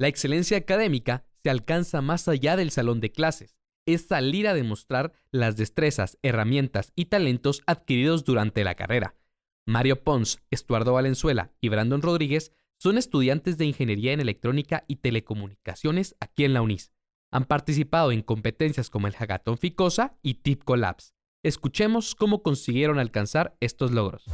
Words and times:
La 0.00 0.06
excelencia 0.06 0.56
académica 0.56 1.24
se 1.42 1.50
alcanza 1.50 2.00
más 2.00 2.28
allá 2.28 2.56
del 2.56 2.70
salón 2.70 3.00
de 3.00 3.10
clases. 3.10 3.56
Es 3.84 4.06
salir 4.06 4.46
a 4.46 4.54
demostrar 4.54 5.12
las 5.32 5.56
destrezas, 5.56 6.18
herramientas 6.22 6.92
y 6.94 7.06
talentos 7.06 7.62
adquiridos 7.66 8.24
durante 8.24 8.62
la 8.62 8.76
carrera. 8.76 9.16
Mario 9.66 10.04
Pons, 10.04 10.40
Estuardo 10.52 10.92
Valenzuela 10.92 11.52
y 11.60 11.68
Brandon 11.68 12.00
Rodríguez 12.00 12.52
son 12.78 12.96
estudiantes 12.96 13.58
de 13.58 13.64
Ingeniería 13.64 14.12
en 14.12 14.20
Electrónica 14.20 14.84
y 14.86 14.96
Telecomunicaciones 14.96 16.14
aquí 16.20 16.44
en 16.44 16.54
la 16.54 16.62
UNIS. 16.62 16.92
Han 17.32 17.44
participado 17.44 18.12
en 18.12 18.22
competencias 18.22 18.90
como 18.90 19.08
el 19.08 19.16
Hackathon 19.16 19.58
Ficosa 19.58 20.16
y 20.22 20.34
Tip 20.34 20.62
Collabs. 20.62 21.12
Escuchemos 21.42 22.14
cómo 22.14 22.44
consiguieron 22.44 23.00
alcanzar 23.00 23.56
estos 23.60 23.90
logros. 23.90 24.24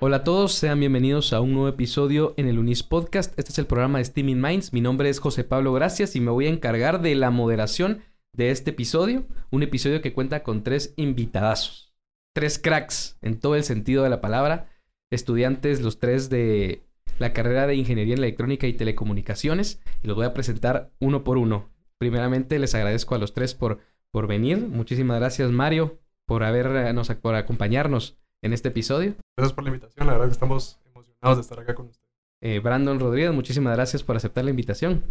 Hola 0.00 0.18
a 0.18 0.24
todos, 0.24 0.52
sean 0.52 0.78
bienvenidos 0.78 1.32
a 1.32 1.40
un 1.40 1.54
nuevo 1.54 1.66
episodio 1.66 2.32
en 2.36 2.46
el 2.46 2.60
Unis 2.60 2.84
Podcast. 2.84 3.36
Este 3.36 3.50
es 3.50 3.58
el 3.58 3.66
programa 3.66 3.98
de 3.98 4.04
Steaming 4.04 4.40
Minds. 4.40 4.72
Mi 4.72 4.80
nombre 4.80 5.08
es 5.08 5.18
José 5.18 5.42
Pablo 5.42 5.72
Gracias 5.72 6.14
y 6.14 6.20
me 6.20 6.30
voy 6.30 6.46
a 6.46 6.50
encargar 6.50 7.02
de 7.02 7.16
la 7.16 7.32
moderación 7.32 8.04
de 8.32 8.52
este 8.52 8.70
episodio. 8.70 9.26
Un 9.50 9.64
episodio 9.64 10.00
que 10.00 10.12
cuenta 10.12 10.44
con 10.44 10.62
tres 10.62 10.94
invitadazos. 10.94 11.92
Tres 12.32 12.60
cracks 12.60 13.18
en 13.22 13.40
todo 13.40 13.56
el 13.56 13.64
sentido 13.64 14.04
de 14.04 14.10
la 14.10 14.20
palabra. 14.20 14.68
Estudiantes, 15.10 15.80
los 15.80 15.98
tres 15.98 16.30
de 16.30 16.84
la 17.18 17.32
carrera 17.32 17.66
de 17.66 17.74
Ingeniería 17.74 18.14
en 18.14 18.20
Electrónica 18.20 18.68
y 18.68 18.74
Telecomunicaciones. 18.74 19.82
Y 20.04 20.06
los 20.06 20.14
voy 20.14 20.26
a 20.26 20.32
presentar 20.34 20.92
uno 21.00 21.24
por 21.24 21.38
uno. 21.38 21.70
Primeramente, 21.98 22.60
les 22.60 22.76
agradezco 22.76 23.16
a 23.16 23.18
los 23.18 23.34
tres 23.34 23.54
por, 23.54 23.80
por 24.12 24.28
venir. 24.28 24.58
Muchísimas 24.58 25.18
gracias, 25.18 25.50
Mario, 25.50 25.98
por, 26.24 26.44
habernos, 26.44 27.08
por 27.16 27.34
acompañarnos 27.34 28.16
en 28.42 28.52
este 28.52 28.68
episodio. 28.68 29.14
Gracias 29.36 29.54
por 29.54 29.64
la 29.64 29.70
invitación, 29.70 30.06
la 30.06 30.12
verdad 30.12 30.26
que 30.26 30.32
estamos 30.32 30.78
emocionados 30.84 31.38
de 31.38 31.42
estar 31.42 31.60
acá 31.60 31.74
con 31.74 31.86
ustedes. 31.86 32.08
Eh, 32.40 32.60
Brandon 32.60 33.00
Rodríguez, 33.00 33.32
muchísimas 33.32 33.74
gracias 33.74 34.02
por 34.02 34.16
aceptar 34.16 34.44
la 34.44 34.50
invitación. 34.50 35.02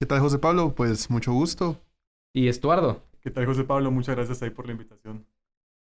¿Qué 0.00 0.06
tal, 0.06 0.20
José 0.20 0.38
Pablo? 0.38 0.74
Pues 0.74 1.08
mucho 1.10 1.32
gusto. 1.32 1.80
Y 2.32 2.48
Estuardo. 2.48 3.02
¿Qué 3.20 3.30
tal, 3.30 3.46
José 3.46 3.64
Pablo? 3.64 3.90
Muchas 3.90 4.16
gracias 4.16 4.42
ahí 4.42 4.50
por 4.50 4.66
la 4.66 4.72
invitación. 4.72 5.24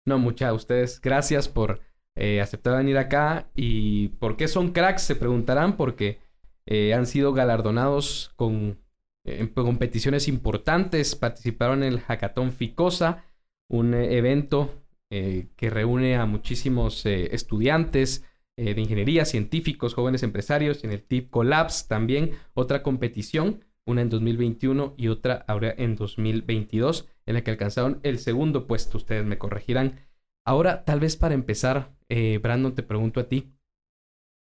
No, 0.06 0.18
muchas 0.18 0.50
a 0.50 0.54
ustedes. 0.54 1.00
Gracias 1.00 1.48
por 1.48 1.80
eh, 2.16 2.42
aceptar 2.42 2.78
venir 2.78 2.98
acá. 2.98 3.48
¿Y 3.56 4.10
por 4.20 4.36
qué 4.36 4.48
son 4.48 4.72
cracks? 4.72 5.04
Se 5.04 5.16
preguntarán, 5.16 5.78
porque 5.78 6.20
eh, 6.66 6.94
han 6.96 7.06
sido 7.06 7.34
galardonados 7.34 8.32
con 8.36 8.80
en 9.26 9.48
competiciones 9.50 10.28
importantes. 10.28 11.16
Participaron 11.16 11.84
en 11.84 11.94
el 11.94 12.00
Hackathon 12.00 12.52
Ficosa, 12.52 13.26
un 13.68 13.94
evento 13.94 14.74
eh, 15.12 15.48
que 15.56 15.72
reúne 15.72 16.18
a 16.18 16.28
muchísimos 16.28 17.04
eh, 17.08 17.34
estudiantes 17.34 18.26
eh, 18.58 18.76
de 18.76 18.82
ingeniería, 18.82 19.26
científicos, 19.26 19.96
jóvenes 19.96 20.22
empresarios, 20.22 20.84
en 20.84 20.92
el 20.92 21.02
TIP 21.02 21.32
Collabs 21.32 21.88
también, 21.88 22.34
otra 22.54 22.84
competición, 22.84 23.66
una 23.88 24.02
en 24.02 24.10
2021 24.10 24.94
y 24.98 25.08
otra 25.08 25.46
ahora 25.48 25.74
en 25.76 25.96
2022, 25.96 27.08
en 27.26 27.34
la 27.34 27.44
que 27.44 27.50
alcanzaron 27.50 28.00
el 28.04 28.20
segundo 28.20 28.68
puesto, 28.68 28.98
ustedes 28.98 29.26
me 29.26 29.40
corregirán. 29.40 30.08
Ahora, 30.46 30.86
tal 30.86 31.00
vez 31.00 31.16
para 31.16 31.34
empezar, 31.34 31.96
Brandon, 32.42 32.76
te 32.76 32.84
pregunto 32.84 33.20
a 33.20 33.28
ti, 33.28 33.52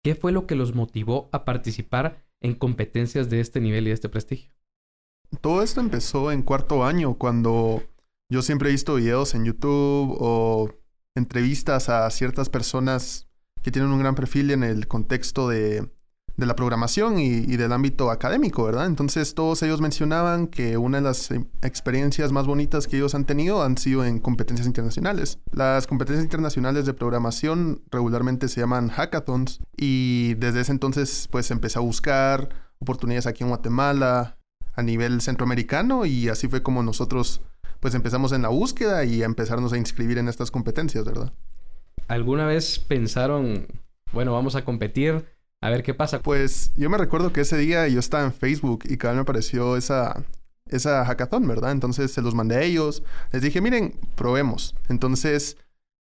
¿qué 0.03 0.14
fue 0.14 0.31
lo 0.31 0.47
que 0.47 0.56
los 0.56 0.75
motivó 0.75 1.31
a 1.33 1.44
participar 1.44 2.22
en 2.41 2.55
competencias 2.55 3.31
de 3.31 3.41
este 3.41 3.61
nivel 3.61 3.84
y 3.84 3.88
de 3.88 3.94
este 3.94 4.08
prestigio? 4.11 4.53
Todo 5.41 5.62
esto 5.62 5.81
empezó 5.81 6.33
en 6.33 6.42
cuarto 6.42 6.84
año, 6.84 7.14
cuando 7.14 7.83
yo 8.30 8.42
siempre 8.42 8.68
he 8.68 8.72
visto 8.72 8.94
videos 8.94 9.34
en 9.34 9.44
YouTube 9.44 10.16
o 10.18 10.70
entrevistas 11.16 11.88
a 11.88 12.08
ciertas 12.10 12.48
personas 12.48 13.26
que 13.62 13.72
tienen 13.72 13.90
un 13.90 13.98
gran 13.98 14.14
perfil 14.14 14.52
en 14.52 14.62
el 14.62 14.86
contexto 14.86 15.48
de, 15.48 15.90
la 16.36 16.56
programación 16.56 17.18
y, 17.18 17.56
del 17.58 17.70
ámbito 17.70 18.10
académico, 18.10 18.64
¿verdad? 18.64 18.86
Entonces 18.86 19.34
todos 19.34 19.62
ellos 19.62 19.82
mencionaban 19.82 20.46
que 20.46 20.78
una 20.78 20.96
de 20.96 21.02
las 21.02 21.30
em, 21.32 21.44
experiencias 21.60 22.32
más 22.32 22.46
bonitas 22.46 22.86
que 22.86 22.96
ellos 22.96 23.14
han 23.14 23.26
tenido 23.26 23.62
han 23.62 23.76
sido 23.76 24.06
en 24.06 24.20
competencias 24.20 24.66
internacionales. 24.66 25.38
Las 25.52 25.86
competencias 25.86 26.24
internacionales 26.24 26.86
de 26.86 26.94
programación 26.94 27.82
regularmente 27.90 28.48
se 28.48 28.60
llaman 28.60 28.88
hackathons 28.88 29.60
y 29.76 30.32
desde 30.34 30.60
ese 30.60 30.72
entonces 30.72 31.28
pues 31.30 31.50
empecé 31.50 31.78
a 31.78 31.82
buscar 31.82 32.48
oportunidades 32.78 33.26
aquí 33.26 33.42
en 33.42 33.50
Guatemala, 33.50 34.38
a 34.74 34.82
nivel 34.82 35.20
centroamericano 35.20 36.06
y 36.06 36.28
así 36.30 36.48
fue 36.48 36.62
como 36.62 36.82
nosotros 36.82 37.42
pues 37.80 37.94
empezamos 37.94 38.32
en 38.32 38.42
la 38.42 38.48
búsqueda 38.48 39.04
y 39.04 39.22
a 39.22 39.26
empezarnos 39.26 39.72
a 39.72 39.78
inscribir 39.78 40.18
en 40.18 40.28
estas 40.28 40.50
competencias, 40.50 41.04
¿verdad? 41.04 41.32
¿Alguna 42.08 42.46
vez 42.46 42.78
pensaron, 42.78 43.66
bueno, 44.12 44.32
vamos 44.32 44.54
a 44.54 44.64
competir, 44.64 45.24
a 45.62 45.70
ver 45.70 45.82
qué 45.82 45.94
pasa? 45.94 46.20
Pues 46.20 46.72
yo 46.76 46.90
me 46.90 46.98
recuerdo 46.98 47.32
que 47.32 47.42
ese 47.42 47.56
día 47.56 47.86
yo 47.88 47.98
estaba 48.00 48.24
en 48.24 48.32
Facebook 48.32 48.84
y 48.84 48.96
cada 48.96 49.12
vez 49.12 49.19
me 49.19 49.22
apareció 49.22 49.76
esa, 49.76 50.22
esa 50.69 51.04
hackathon, 51.04 51.46
¿verdad? 51.46 51.72
Entonces 51.72 52.12
se 52.12 52.22
los 52.22 52.34
mandé 52.34 52.56
a 52.56 52.62
ellos, 52.62 53.02
les 53.32 53.42
dije, 53.42 53.60
miren, 53.60 53.94
probemos. 54.14 54.74
Entonces, 54.88 55.56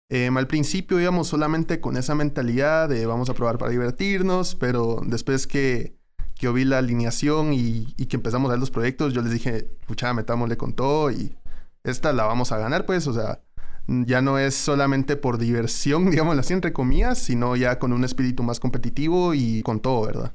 em, 0.08 0.36
al 0.36 0.46
principio 0.46 1.00
íbamos 1.00 1.28
solamente 1.28 1.80
con 1.80 1.96
esa 1.96 2.14
mentalidad 2.14 2.88
de 2.88 3.06
vamos 3.06 3.30
a 3.30 3.34
probar 3.34 3.58
para 3.58 3.70
divertirnos, 3.70 4.54
pero 4.54 5.00
después 5.06 5.46
que, 5.46 5.94
que 6.34 6.50
vi 6.50 6.64
la 6.64 6.78
alineación 6.78 7.52
y, 7.52 7.94
y, 7.96 8.06
que 8.06 8.16
empezamos 8.16 8.48
a 8.48 8.52
ver 8.52 8.60
los 8.60 8.70
proyectos, 8.70 9.12
yo 9.12 9.22
les 9.22 9.32
dije, 9.32 9.68
pucha, 9.86 10.12
metámosle 10.14 10.56
con 10.56 10.72
todo 10.72 11.10
y 11.10 11.36
esta 11.84 12.12
la 12.12 12.24
vamos 12.24 12.52
a 12.52 12.58
ganar, 12.58 12.86
pues, 12.86 13.06
o 13.06 13.12
sea, 13.12 13.40
ya 13.86 14.22
no 14.22 14.38
es 14.38 14.54
solamente 14.54 15.16
por 15.16 15.38
diversión, 15.38 16.10
digamos 16.10 16.38
así, 16.38 16.52
entre 16.52 16.72
comillas, 16.72 17.18
sino 17.18 17.56
ya 17.56 17.78
con 17.78 17.92
un 17.92 18.04
espíritu 18.04 18.42
más 18.42 18.60
competitivo 18.60 19.34
y 19.34 19.62
con 19.62 19.80
todo, 19.80 20.06
¿verdad? 20.06 20.32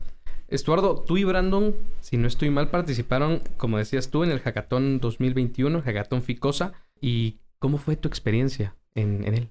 Estuardo, 0.47 1.01
tú 1.01 1.17
y 1.17 1.23
Brandon, 1.23 1.75
si 2.01 2.17
no 2.17 2.27
estoy 2.27 2.51
mal, 2.51 2.69
participaron, 2.69 3.41
como 3.57 3.79
decías 3.79 4.09
tú, 4.09 4.23
en 4.23 4.31
el 4.31 4.41
Hackathon 4.41 4.99
2021, 4.99 5.81
Hackathon 5.81 6.21
Ficosa. 6.21 6.73
¿Y 7.01 7.39
cómo 7.57 7.77
fue 7.79 7.95
tu 7.95 8.07
experiencia 8.07 8.75
en, 8.93 9.23
él? 9.23 9.49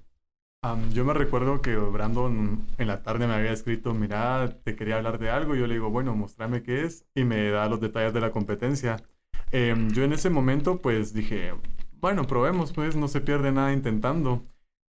yo 0.91 1.05
me 1.05 1.13
recuerdo 1.13 1.61
que 1.61 1.75
Brandon 1.75 2.65
en 2.79 2.87
la 2.87 3.03
tarde 3.03 3.27
me 3.27 3.33
había 3.35 3.51
escrito, 3.51 3.93
mira, 3.93 4.57
te 4.63 4.75
quería 4.75 4.95
hablar 4.95 5.19
de 5.19 5.29
algo. 5.29 5.55
Y 5.55 5.59
yo 5.59 5.67
le 5.67 5.75
digo, 5.75 5.89
bueno, 5.89 6.15
mostrame 6.15 6.63
qué 6.63 6.85
es. 6.85 7.05
Y 7.13 7.25
me 7.25 7.49
da 7.49 7.67
los 7.67 7.81
detalles 7.81 8.13
de 8.13 8.21
la 8.21 8.31
competencia. 8.31 8.97
Em, 9.51 9.89
yo 9.91 10.03
en 10.03 10.13
ese 10.13 10.29
momento, 10.29 10.81
pues 10.81 11.13
dije, 11.13 11.53
bueno, 12.05 12.27
probemos, 12.27 12.71
pues 12.71 12.95
no 12.95 13.07
se 13.07 13.19
pierde 13.19 13.51
nada 13.51 13.73
intentando. 13.73 14.45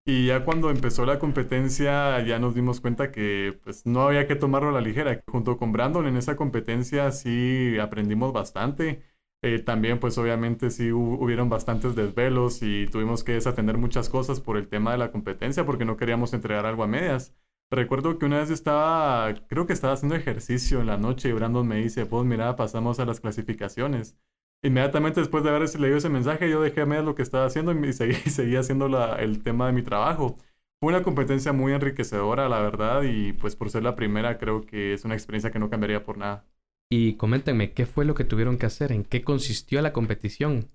Y 0.06 0.28
ya 0.28 0.44
cuando 0.44 0.70
empezó 0.70 1.06
la 1.06 1.18
competencia 1.18 2.22
ya 2.26 2.40
nos 2.40 2.56
dimos 2.56 2.82
cuenta 2.82 3.10
que 3.14 3.58
pues 3.64 3.86
no 3.86 4.02
había 4.02 4.28
que 4.28 4.36
tomarlo 4.36 4.68
a 4.70 4.74
la 4.74 4.82
ligera. 4.82 5.24
Junto 5.26 5.58
con 5.58 5.72
Brandon 5.72 6.08
en 6.08 6.18
esa 6.18 6.36
competencia 6.36 7.10
sí 7.14 7.78
aprendimos 7.80 8.34
bastante. 8.34 9.02
Eh, 9.42 9.60
también 9.60 9.98
pues 10.02 10.18
obviamente 10.18 10.72
sí 10.72 10.92
hubieron 10.92 11.48
bastantes 11.50 11.96
desvelos 11.96 12.62
y 12.62 12.88
tuvimos 12.88 13.24
que 13.24 13.32
desatender 13.34 13.78
muchas 13.78 14.10
cosas 14.10 14.42
por 14.42 14.58
el 14.58 14.68
tema 14.68 14.92
de 14.92 14.98
la 14.98 15.12
competencia 15.12 15.66
porque 15.66 15.86
no 15.86 15.96
queríamos 15.96 16.34
entregar 16.34 16.66
algo 16.66 16.84
a 16.84 16.88
medias. 16.88 17.34
Recuerdo 17.72 18.20
que 18.20 18.26
una 18.26 18.40
vez 18.40 18.50
estaba, 18.50 19.34
creo 19.48 19.66
que 19.68 19.74
estaba 19.74 19.94
haciendo 19.94 20.16
ejercicio 20.16 20.82
en 20.82 20.88
la 20.88 20.98
noche 20.98 21.30
y 21.30 21.32
Brandon 21.32 21.66
me 21.66 21.78
dice, 21.78 22.06
pues 22.06 22.26
mira, 22.26 22.58
pasamos 22.58 23.00
a 23.00 23.06
las 23.06 23.22
clasificaciones 23.22 24.18
inmediatamente 24.66 25.20
después 25.20 25.44
de 25.44 25.50
haber 25.50 25.80
leído 25.80 25.98
ese 25.98 26.10
mensaje, 26.10 26.50
yo 26.50 26.62
dejé 26.62 26.82
a 26.82 26.86
medias 26.86 27.06
lo 27.06 27.16
que 27.16 27.22
estaba 27.22 27.46
haciendo 27.46 27.72
y 27.74 27.94
seguí, 27.94 28.14
seguí 28.30 28.56
haciendo 28.56 28.88
la, 28.88 29.16
el 29.16 29.44
tema 29.44 29.68
de 29.68 29.74
mi 29.74 29.84
trabajo. 29.84 30.38
Fue 30.80 30.90
una 30.90 31.04
competencia 31.04 31.54
muy 31.54 31.74
enriquecedora, 31.74 32.50
la 32.50 32.60
verdad, 32.62 33.04
y 33.04 33.34
pues 33.34 33.56
por 33.56 33.70
ser 33.70 33.84
la 33.84 33.96
primera 33.96 34.38
creo 34.38 34.66
que 34.66 34.94
es 34.94 35.06
una 35.06 35.14
experiencia 35.14 35.52
que 35.52 35.60
no 35.60 35.70
cambiaría 35.70 36.04
por 36.04 36.18
nada. 36.18 36.46
Y 36.90 37.14
coméntenme, 37.14 37.74
¿qué 37.74 37.86
fue 37.86 38.06
lo 38.06 38.14
que 38.14 38.26
tuvieron 38.26 38.58
que 38.58 38.66
hacer? 38.66 38.92
¿En 38.92 39.04
qué 39.04 39.24
consistió 39.24 39.82
la 39.82 39.94
competición? 39.94 40.70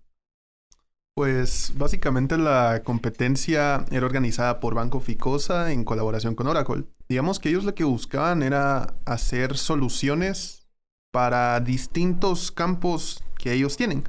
Pues 1.14 1.74
básicamente 1.76 2.38
la 2.38 2.82
competencia 2.84 3.84
era 3.90 4.06
organizada 4.06 4.58
por 4.58 4.74
Banco 4.74 5.00
Ficosa 5.00 5.72
en 5.72 5.84
colaboración 5.84 6.34
con 6.34 6.46
Oracle. 6.46 6.84
Digamos 7.08 7.38
que 7.38 7.50
ellos 7.50 7.64
lo 7.64 7.74
que 7.74 7.84
buscaban 7.84 8.42
era 8.42 8.94
hacer 9.04 9.56
soluciones 9.56 10.68
para 11.10 11.60
distintos 11.60 12.50
campos 12.52 13.22
que 13.40 13.52
ellos 13.52 13.76
tienen. 13.76 14.04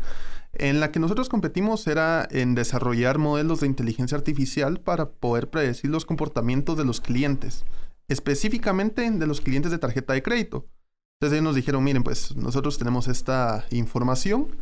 En 0.54 0.80
la 0.82 0.92
que 0.92 1.00
nosotros 1.00 1.30
competimos 1.30 1.88
era 1.88 2.28
en 2.30 2.56
desarrollar 2.56 3.18
modelos 3.18 3.62
de 3.62 3.68
inteligencia 3.68 4.18
artificial 4.18 4.82
para 4.82 5.10
poder 5.10 5.50
predecir 5.50 5.90
los 5.90 6.06
comportamientos 6.06 6.78
de 6.78 6.84
los 6.84 7.00
clientes, 7.00 7.64
específicamente 8.10 9.10
de 9.10 9.28
los 9.28 9.40
clientes 9.40 9.72
de 9.72 9.78
tarjeta 9.78 10.14
de 10.14 10.22
crédito. 10.22 10.68
Entonces 11.16 11.38
ellos 11.38 11.44
nos 11.44 11.56
dijeron, 11.56 11.84
miren, 11.84 12.04
pues 12.04 12.36
nosotros 12.36 12.78
tenemos 12.78 13.08
esta 13.08 13.66
información, 13.70 14.58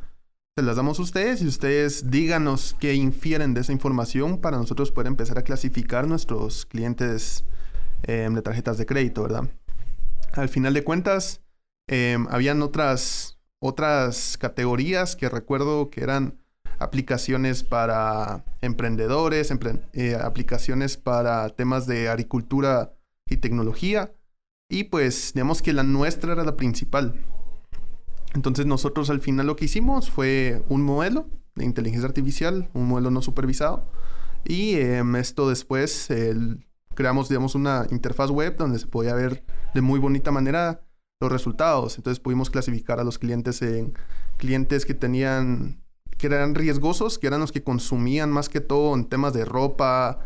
se 0.55 0.63
las 0.63 0.75
damos 0.75 0.99
a 0.99 1.03
ustedes 1.03 1.41
y 1.41 1.47
ustedes 1.47 2.11
díganos 2.11 2.75
qué 2.79 2.93
infieren 2.93 3.53
de 3.53 3.61
esa 3.61 3.71
información 3.71 4.39
para 4.39 4.57
nosotros 4.57 4.91
poder 4.91 5.07
empezar 5.07 5.39
a 5.39 5.43
clasificar 5.43 6.07
nuestros 6.07 6.65
clientes 6.65 7.45
em, 8.03 8.35
de 8.35 8.41
tarjetas 8.41 8.77
de 8.77 8.85
crédito, 8.85 9.23
¿verdad? 9.23 9.49
Al 10.33 10.49
final 10.49 10.73
de 10.73 10.83
cuentas, 10.83 11.41
em, 11.87 12.27
habían 12.29 12.61
otras 12.61 13.38
otras 13.59 14.37
categorías 14.37 15.15
que 15.15 15.29
recuerdo 15.29 15.89
que 15.89 16.01
eran 16.01 16.37
aplicaciones 16.79 17.63
para 17.63 18.45
emprendedores, 18.61 19.53
eh, 19.93 20.15
aplicaciones 20.15 20.97
para 20.97 21.49
temas 21.49 21.85
de 21.85 22.09
agricultura 22.09 22.93
y 23.29 23.37
tecnología. 23.37 24.13
Y 24.69 24.85
pues 24.85 25.33
digamos 25.33 25.61
que 25.61 25.73
la 25.73 25.83
nuestra 25.83 26.33
era 26.33 26.43
la 26.43 26.55
principal. 26.55 27.15
Entonces 28.33 28.65
nosotros 28.65 29.09
al 29.09 29.19
final 29.19 29.47
lo 29.47 29.55
que 29.55 29.65
hicimos 29.65 30.09
fue 30.09 30.63
un 30.69 30.83
modelo 30.83 31.27
de 31.55 31.65
inteligencia 31.65 32.07
artificial, 32.07 32.69
un 32.73 32.87
modelo 32.87 33.11
no 33.11 33.21
supervisado. 33.21 33.89
Y 34.45 34.75
em, 34.75 35.15
esto 35.17 35.49
después 35.49 36.07
creamos, 36.95 37.27
digamos, 37.29 37.55
una 37.55 37.87
interfaz 37.91 38.29
web 38.29 38.55
donde 38.57 38.79
se 38.79 38.87
podía 38.87 39.13
ver 39.15 39.43
de 39.73 39.81
muy 39.81 39.99
bonita 39.99 40.31
manera 40.31 40.81
los 41.19 41.31
resultados. 41.31 41.97
Entonces 41.97 42.19
pudimos 42.19 42.49
clasificar 42.49 42.99
a 42.99 43.03
los 43.03 43.19
clientes 43.19 43.61
en 43.61 43.93
clientes 44.37 44.85
que 44.85 44.93
tenían, 44.93 45.81
que 46.17 46.27
eran 46.27 46.55
riesgosos, 46.55 47.19
que 47.19 47.27
eran 47.27 47.41
los 47.41 47.51
que 47.51 47.63
consumían 47.63 48.31
más 48.31 48.49
que 48.49 48.61
todo 48.61 48.95
en 48.95 49.05
temas 49.05 49.33
de 49.33 49.45
ropa, 49.45 50.19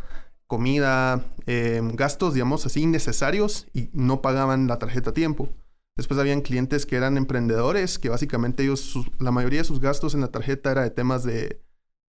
comida, 0.48 1.25
em, 1.48 1.95
gastos, 1.95 2.36
digamos 2.36 2.66
así, 2.66 2.81
innecesarios 2.81 3.68
y 3.74 3.90
no 3.94 4.22
pagaban 4.22 4.68
la 4.68 4.78
tarjeta 4.78 5.10
a 5.12 5.13
tiempo. 5.13 5.50
Después 5.95 6.19
habían 6.19 6.42
clientes 6.42 6.86
que 6.86 6.96
eran 6.96 7.18
emprendedores, 7.18 8.00
que 8.00 8.10
básicamente 8.10 8.63
ellos, 8.63 8.96
la 9.19 9.31
mayoría 9.31 9.60
de 9.60 9.66
sus 9.66 9.80
gastos 9.80 10.13
en 10.16 10.22
la 10.22 10.30
tarjeta 10.30 10.72
era 10.72 10.84
de 10.84 10.89
temas 10.89 11.24
de, 11.24 11.62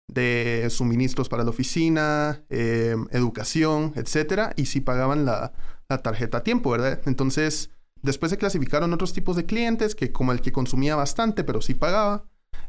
de 0.09 0.69
suministros 0.71 1.29
para 1.29 1.45
la 1.45 1.51
oficina, 1.51 2.45
em, 2.51 3.07
educación, 3.13 3.93
etcétera, 3.97 4.53
y 4.57 4.67
sí 4.67 4.81
pagaban 4.81 5.25
la, 5.25 5.53
la, 5.89 5.99
tarjeta 6.03 6.39
a 6.39 6.43
tiempo, 6.43 6.71
¿verdad? 6.71 7.01
Entonces, 7.07 7.71
después 8.05 8.31
se 8.31 8.39
clasificaron 8.39 8.93
otros 8.93 9.13
tipos 9.13 9.35
de 9.35 9.47
clientes, 9.47 9.95
que 9.95 10.13
como 10.13 10.33
el 10.33 10.41
que 10.41 10.53
consumía 10.53 10.95
bastante, 10.95 11.43
pero 11.43 11.61
sí 11.61 11.75
pagaba, 11.75 12.25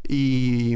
y, 0.07 0.75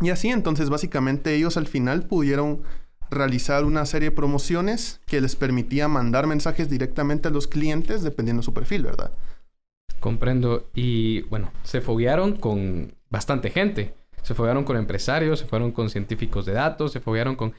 y 0.00 0.10
así, 0.10 0.28
entonces, 0.28 0.70
básicamente 0.70 1.34
ellos 1.34 1.56
al 1.56 1.66
final 1.66 2.06
pudieron 2.06 2.62
realizar 3.10 3.64
una 3.64 3.86
serie 3.86 4.10
de 4.10 4.16
promociones 4.16 5.00
que 5.06 5.20
les 5.20 5.36
permitía 5.36 5.88
mandar 5.88 6.26
mensajes 6.26 6.68
directamente 6.68 7.28
a 7.28 7.30
los 7.30 7.46
clientes 7.46 8.02
dependiendo 8.02 8.40
de 8.40 8.44
su 8.44 8.54
perfil, 8.54 8.82
¿verdad? 8.82 9.12
Comprendo. 10.00 10.68
Y 10.74 11.22
bueno, 11.22 11.52
se 11.62 11.80
foguearon 11.80 12.36
con 12.36 12.94
bastante 13.10 13.50
gente. 13.50 13.94
Se 14.22 14.34
foguearon 14.34 14.64
con 14.64 14.76
empresarios, 14.76 15.38
se 15.38 15.46
fueron 15.46 15.70
con 15.70 15.88
científicos 15.88 16.46
de 16.46 16.52
datos, 16.52 16.92
se 16.92 17.00
foguearon 17.00 17.36
con... 17.36 17.54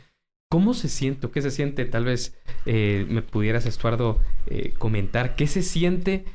¿Cómo 0.49 0.73
se 0.73 0.87
siente? 0.87 1.29
¿Qué 1.29 1.41
se 1.41 1.51
siente? 1.51 1.85
Tal 1.85 2.05
vez 2.05 2.37
eh, 2.65 3.05
me 3.09 3.21
pudieras, 3.21 3.65
Estuardo, 3.65 4.19
eh, 4.45 4.73
comentar. 4.77 5.35
¿Qué 5.35 5.45
se 5.45 5.61
siente 5.61 6.25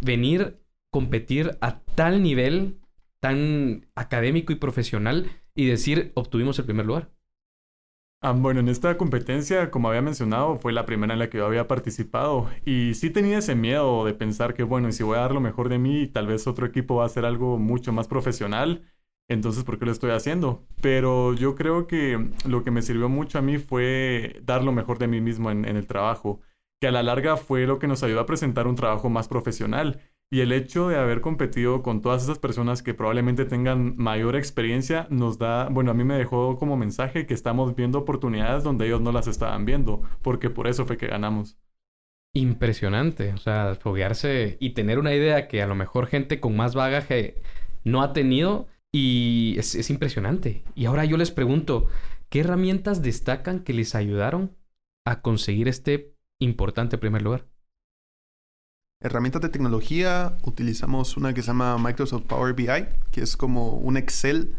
venir, 0.00 0.60
competir 0.90 1.58
a 1.60 1.80
tal 1.80 2.22
nivel, 2.22 2.80
tan 3.20 3.86
académico 3.94 4.52
y 4.52 4.56
profesional 4.56 5.30
y 5.54 5.66
decir, 5.66 6.10
obtuvimos 6.14 6.58
el 6.58 6.64
primer 6.64 6.86
lugar? 6.86 7.12
Ah, 8.24 8.32
bueno, 8.32 8.60
en 8.60 8.68
esta 8.68 8.96
competencia, 8.96 9.70
como 9.72 9.88
había 9.88 10.00
mencionado, 10.02 10.56
fue 10.56 10.72
la 10.72 10.86
primera 10.86 11.12
en 11.12 11.18
la 11.18 11.28
que 11.28 11.38
yo 11.38 11.46
había 11.46 11.66
participado 11.66 12.48
y 12.64 12.94
sí 12.94 13.10
tenía 13.10 13.38
ese 13.38 13.56
miedo 13.56 14.04
de 14.04 14.14
pensar 14.14 14.54
que, 14.54 14.62
bueno, 14.62 14.88
y 14.88 14.92
si 14.92 15.02
voy 15.02 15.16
a 15.18 15.22
dar 15.22 15.32
lo 15.32 15.40
mejor 15.40 15.68
de 15.68 15.78
mí, 15.78 16.06
tal 16.06 16.28
vez 16.28 16.46
otro 16.46 16.64
equipo 16.66 16.96
va 16.96 17.02
a 17.02 17.06
hacer 17.06 17.24
algo 17.24 17.58
mucho 17.58 17.92
más 17.92 18.06
profesional, 18.06 18.91
entonces, 19.32 19.64
¿por 19.64 19.78
qué 19.78 19.86
lo 19.86 19.92
estoy 19.92 20.10
haciendo? 20.10 20.64
Pero 20.80 21.34
yo 21.34 21.54
creo 21.54 21.86
que 21.86 22.30
lo 22.46 22.64
que 22.64 22.70
me 22.70 22.82
sirvió 22.82 23.08
mucho 23.08 23.38
a 23.38 23.42
mí 23.42 23.58
fue 23.58 24.40
dar 24.44 24.62
lo 24.64 24.72
mejor 24.72 24.98
de 24.98 25.08
mí 25.08 25.20
mismo 25.20 25.50
en, 25.50 25.64
el 25.64 25.86
trabajo, 25.86 26.40
que 26.80 26.88
a 26.88 26.92
la 26.92 27.02
larga 27.02 27.36
fue 27.36 27.66
lo 27.66 27.78
que 27.78 27.88
nos 27.88 28.02
ayudó 28.02 28.20
a 28.20 28.26
presentar 28.26 28.66
un 28.66 28.76
trabajo 28.76 29.08
más 29.10 29.28
profesional 29.28 30.00
y 30.30 30.40
el 30.40 30.52
hecho 30.52 30.88
de 30.88 30.96
haber 30.96 31.20
competido 31.20 31.82
con 31.82 32.00
todas 32.00 32.22
esas 32.22 32.38
personas 32.38 32.82
que 32.82 32.94
probablemente 32.94 33.44
tengan 33.44 33.96
mayor 33.98 34.34
experiencia 34.34 35.06
nos 35.10 35.36
da, 35.38 35.68
bueno, 35.68 35.90
a 35.90 35.94
mí 35.94 36.04
me 36.04 36.16
dejó 36.16 36.58
como 36.58 36.76
mensaje 36.76 37.26
que 37.26 37.34
estamos 37.34 37.76
viendo 37.76 37.98
oportunidades 37.98 38.64
donde 38.64 38.86
ellos 38.86 39.02
no 39.02 39.12
las 39.12 39.26
estaban 39.26 39.66
viendo, 39.66 40.00
porque 40.22 40.48
por 40.48 40.68
eso 40.68 40.86
fue 40.86 40.96
que 40.96 41.06
ganamos. 41.06 41.58
Impresionante, 42.34 43.34
o 43.34 43.36
sea, 43.36 43.74
foguearse 43.74 44.56
y 44.58 44.70
tener 44.70 44.98
una 44.98 45.14
idea 45.14 45.48
que 45.48 45.60
a 45.60 45.66
lo 45.66 45.74
mejor 45.74 46.06
gente 46.06 46.40
con 46.40 46.56
más 46.56 46.74
bagaje 46.74 47.42
no 47.84 48.02
ha 48.02 48.14
tenido 48.14 48.68
y 48.92 49.56
es, 49.58 49.74
es 49.74 49.90
impresionante. 49.90 50.64
Y 50.74 50.84
ahora 50.84 51.04
yo 51.04 51.16
les 51.16 51.30
pregunto, 51.30 51.88
¿qué 52.28 52.40
herramientas 52.40 53.02
destacan 53.02 53.60
que 53.60 53.72
les 53.72 53.94
ayudaron 53.94 54.56
a 55.04 55.22
conseguir 55.22 55.68
este 55.68 56.14
importante 56.38 56.98
primer 56.98 57.22
lugar? 57.22 57.46
herramientas 59.02 59.42
de 59.42 59.48
tecnología, 59.48 60.38
utilizamos 60.44 61.16
una 61.16 61.34
que 61.34 61.42
se 61.42 61.48
llama 61.48 61.76
Microsoft 61.78 62.24
Power 62.26 62.54
BI, 62.54 62.86
que 63.10 63.22
es 63.22 63.36
como 63.36 63.76
un 63.76 63.96
Excel, 63.96 64.54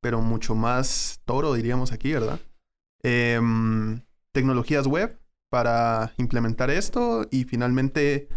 pero 0.00 0.20
mucho 0.20 0.54
más 0.54 1.20
toro, 1.24 1.54
diríamos 1.54 1.92
aquí, 1.92 2.12
¿verdad? 2.12 2.38
Em, 3.02 4.02
tecnologías 4.32 4.86
web 4.86 5.18
para 5.50 6.12
implementar 6.18 6.70
esto 6.70 7.26
y 7.30 7.44
finalmente 7.44 8.28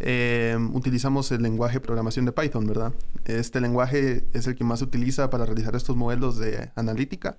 em, 0.00 0.74
utilizamos 0.74 1.30
el 1.32 1.42
lenguaje 1.42 1.74
de 1.74 1.80
programación 1.80 2.24
de 2.24 2.32
Python, 2.32 2.66
¿verdad? 2.66 2.92
Este 3.24 3.60
lenguaje 3.60 4.26
es 4.32 4.46
el 4.46 4.54
que 4.54 4.64
más 4.64 4.80
se 4.80 4.84
utiliza 4.86 5.30
para 5.30 5.46
realizar 5.46 5.76
estos 5.76 5.96
modelos 5.96 6.38
de 6.38 6.70
analítica 6.74 7.38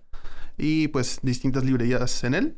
y 0.57 0.87
pues 0.89 1.19
distintas 1.21 1.63
librerías 1.63 2.23
en 2.23 2.33
él. 2.33 2.57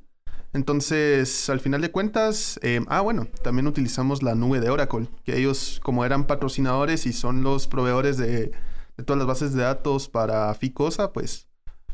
Entonces, 0.54 1.50
al 1.50 1.60
final 1.60 1.82
de 1.82 1.92
cuentas, 1.92 2.60
eh, 2.64 2.82
ah, 2.88 3.02
bueno, 3.02 3.28
también 3.44 3.68
utilizamos 3.68 4.24
la 4.24 4.34
nube 4.34 4.60
de 4.60 4.70
Oracle, 4.70 5.08
que 5.24 5.38
ellos, 5.38 5.80
como 5.84 6.06
eran 6.06 6.26
patrocinadores 6.26 7.06
y 7.06 7.14
son 7.14 7.44
los 7.44 7.68
proveedores 7.68 8.18
de, 8.18 8.52
todas 9.06 9.18
las 9.18 9.28
bases 9.28 9.54
de 9.54 9.64
datos 9.64 10.08
para 10.08 10.54
Ficosa, 10.56 11.12
pues 11.12 11.48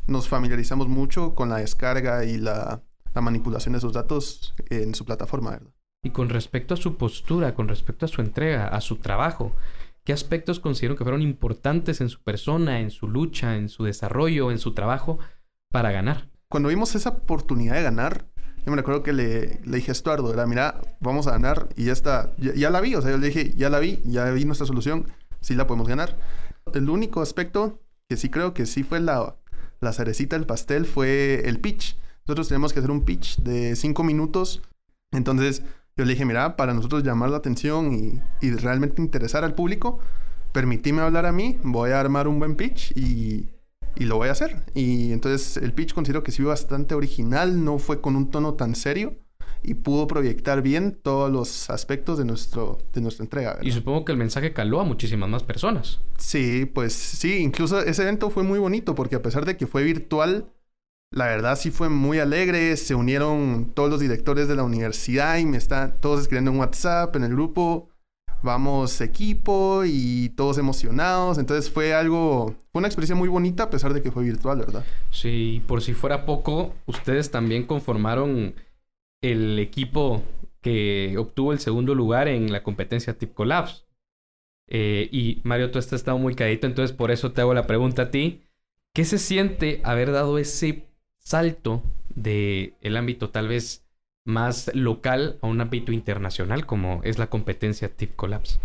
nos 0.06 0.28
familiarizamos 0.28 0.88
mucho 0.88 1.34
con 1.34 1.48
la 1.48 1.58
descarga 1.58 2.24
y 2.24 2.38
la, 2.38 2.82
manipulación 3.14 3.72
de 3.72 3.78
esos 3.78 3.92
datos 3.92 4.54
en 4.70 4.94
su 4.94 5.04
plataforma, 5.04 5.50
¿verdad? 5.50 5.70
Y 6.04 6.10
con 6.10 6.28
respecto 6.28 6.74
a 6.74 6.76
su 6.76 6.96
postura, 6.96 7.54
con 7.54 7.66
respecto 7.66 8.04
a 8.04 8.08
su 8.08 8.20
entrega, 8.20 8.68
a 8.68 8.80
su 8.82 8.96
trabajo, 8.96 9.56
¿qué 10.04 10.12
aspectos 10.12 10.60
considero 10.60 10.96
que 10.96 11.02
fueron 11.02 11.22
importantes 11.22 12.02
en 12.02 12.10
su 12.10 12.22
persona, 12.22 12.80
en 12.80 12.90
su 12.90 13.08
lucha, 13.08 13.56
en 13.56 13.70
su 13.70 13.84
desarrollo, 13.84 14.52
en 14.52 14.58
su 14.58 14.74
trabajo 14.74 15.18
para 15.70 15.90
ganar? 15.90 16.28
Cuando 16.48 16.68
vimos 16.68 16.94
esa 16.94 17.08
oportunidad 17.08 17.74
de 17.74 17.82
ganar, 17.82 18.26
yo 18.66 18.70
me 18.70 18.76
recuerdo 18.76 19.02
que 19.02 19.14
le, 19.14 19.60
dije 19.64 19.90
a 19.90 19.92
Estuardo, 19.92 20.32
era, 20.32 20.46
mira, 20.46 20.80
vamos 21.00 21.26
a 21.26 21.32
ganar 21.32 21.68
y 21.74 21.86
ya 21.86 21.92
está, 21.92 22.34
ya, 22.36 22.68
la 22.68 22.82
vi, 22.82 22.94
o 22.94 23.02
sea, 23.02 23.10
yo 23.10 23.18
le 23.18 23.26
dije, 23.26 23.54
ya 23.56 23.70
la 23.70 23.78
vi, 23.78 24.00
ya 24.04 24.30
vi 24.30 24.44
nuestra 24.44 24.66
solución, 24.66 25.10
sí 25.40 25.54
la 25.54 25.66
podemos 25.66 25.88
ganar. 25.88 26.18
El 26.74 26.90
único 26.90 27.22
aspecto 27.22 27.80
que 28.08 28.18
sí 28.18 28.28
creo 28.28 28.52
que 28.52 28.66
sí 28.66 28.82
fue 28.82 29.00
la, 29.00 29.36
la 29.80 29.92
cerecita 29.94 30.36
del 30.36 30.46
pastel 30.46 30.84
fue 30.84 31.48
el 31.48 31.60
pitch. 31.60 31.96
Nosotros 32.26 32.48
tenemos 32.48 32.74
que 32.74 32.80
hacer 32.80 32.90
un 32.90 33.04
pitch 33.04 33.38
de 33.38 33.74
cinco 33.74 34.02
minutos. 34.02 34.62
Entonces 35.12 35.62
yo 35.96 36.04
le 36.04 36.12
dije, 36.12 36.24
mira, 36.24 36.56
para 36.56 36.74
nosotros 36.74 37.02
llamar 37.02 37.30
la 37.30 37.36
atención 37.36 37.92
y, 37.92 38.20
y 38.44 38.50
realmente 38.52 39.00
interesar 39.00 39.44
al 39.44 39.54
público, 39.54 39.98
permitíme 40.52 41.02
hablar 41.02 41.26
a 41.26 41.32
mí, 41.32 41.58
voy 41.62 41.90
a 41.90 42.00
armar 42.00 42.28
un 42.28 42.38
buen 42.38 42.56
pitch 42.56 42.92
y 42.96 43.48
y 43.96 44.04
lo 44.04 44.16
voy 44.16 44.28
a 44.28 44.32
hacer. 44.32 44.62
Y 44.74 45.12
entonces 45.12 45.56
el 45.56 45.72
pitch 45.72 45.94
considero 45.94 46.22
que 46.22 46.32
sí 46.32 46.42
fue 46.42 46.50
bastante 46.50 46.94
original, 46.94 47.64
no 47.64 47.78
fue 47.78 48.00
con 48.00 48.16
un 48.16 48.30
tono 48.30 48.54
tan 48.54 48.74
serio 48.74 49.16
y 49.62 49.74
pudo 49.74 50.06
proyectar 50.06 50.60
bien 50.60 50.98
todos 51.00 51.32
los 51.32 51.70
aspectos 51.70 52.18
de, 52.18 52.24
nuestro, 52.24 52.78
de 52.92 53.00
nuestra 53.00 53.24
entrega. 53.24 53.58
Y 53.62 53.72
supongo 53.72 54.04
que 54.04 54.12
el 54.12 54.18
mensaje 54.18 54.52
caló 54.52 54.80
a 54.80 54.84
muchísimas 54.84 55.28
más 55.28 55.42
personas. 55.42 56.00
Sí, 56.18 56.66
pues 56.66 56.92
sí, 56.92 57.38
incluso 57.38 57.80
ese 57.80 58.02
evento 58.02 58.28
fue 58.28 58.42
muy 58.42 58.58
bonito 58.58 58.94
porque 58.94 59.16
a 59.16 59.22
pesar 59.22 59.46
de 59.46 59.56
que 59.56 59.66
fue 59.66 59.82
virtual, 59.82 60.52
la 61.14 61.26
verdad 61.26 61.56
sí 61.56 61.70
fue 61.70 61.88
muy 61.88 62.18
alegre, 62.18 62.76
se 62.76 62.94
unieron 62.94 63.70
todos 63.72 63.88
los 63.88 64.00
directores 64.00 64.48
de 64.48 64.56
la 64.56 64.64
universidad 64.64 65.38
y 65.38 65.46
me 65.46 65.56
están 65.56 65.94
todos 66.00 66.20
escribiendo 66.20 66.50
en 66.50 66.58
WhatsApp, 66.58 67.14
en 67.16 67.24
el 67.24 67.30
grupo 67.30 67.88
vamos 68.44 69.00
equipo 69.00 69.84
y 69.86 70.28
todos 70.36 70.58
emocionados. 70.58 71.38
Entonces 71.38 71.70
fue 71.70 71.94
algo, 71.94 72.54
fue 72.70 72.80
una 72.80 72.88
experiencia 72.88 73.16
muy 73.16 73.28
bonita 73.28 73.64
a 73.64 73.70
pesar 73.70 73.94
de 73.94 74.02
que 74.02 74.12
fue 74.12 74.24
virtual, 74.24 74.58
¿verdad? 74.58 74.84
Sí, 75.10 75.62
por 75.66 75.80
si 75.80 75.94
fuera 75.94 76.26
poco, 76.26 76.74
ustedes 76.86 77.30
también 77.30 77.64
conformaron 77.64 78.54
el 79.22 79.58
equipo 79.58 80.22
que 80.60 81.16
obtuvo 81.18 81.52
el 81.52 81.58
segundo 81.58 81.94
lugar 81.94 82.28
en 82.28 82.52
la 82.52 82.62
competencia 82.62 83.16
Tip 83.16 83.34
Collabs. 83.34 83.86
Eh, 84.68 85.08
y 85.10 85.40
Mario, 85.44 85.70
tú 85.70 85.78
has 85.78 85.92
estado 85.92 86.18
muy 86.18 86.34
cadito, 86.34 86.66
entonces 86.66 86.94
por 86.94 87.10
eso 87.10 87.32
te 87.32 87.40
hago 87.40 87.54
la 87.54 87.66
pregunta 87.66 88.02
a 88.02 88.10
ti. 88.10 88.42
¿Qué 88.94 89.04
se 89.04 89.18
siente 89.18 89.80
haber 89.84 90.12
dado 90.12 90.38
ese 90.38 90.86
salto 91.24 91.82
de 92.14 92.74
el 92.80 92.96
ámbito 92.96 93.30
tal 93.30 93.48
vez 93.48 93.84
más 94.26 94.70
local 94.74 95.38
a 95.42 95.46
un 95.46 95.60
ámbito 95.60 95.92
internacional 95.92 96.66
como 96.66 97.00
es 97.02 97.18
la 97.18 97.28
competencia 97.28 97.88
Tip 97.88 98.14
Collapse. 98.16 98.58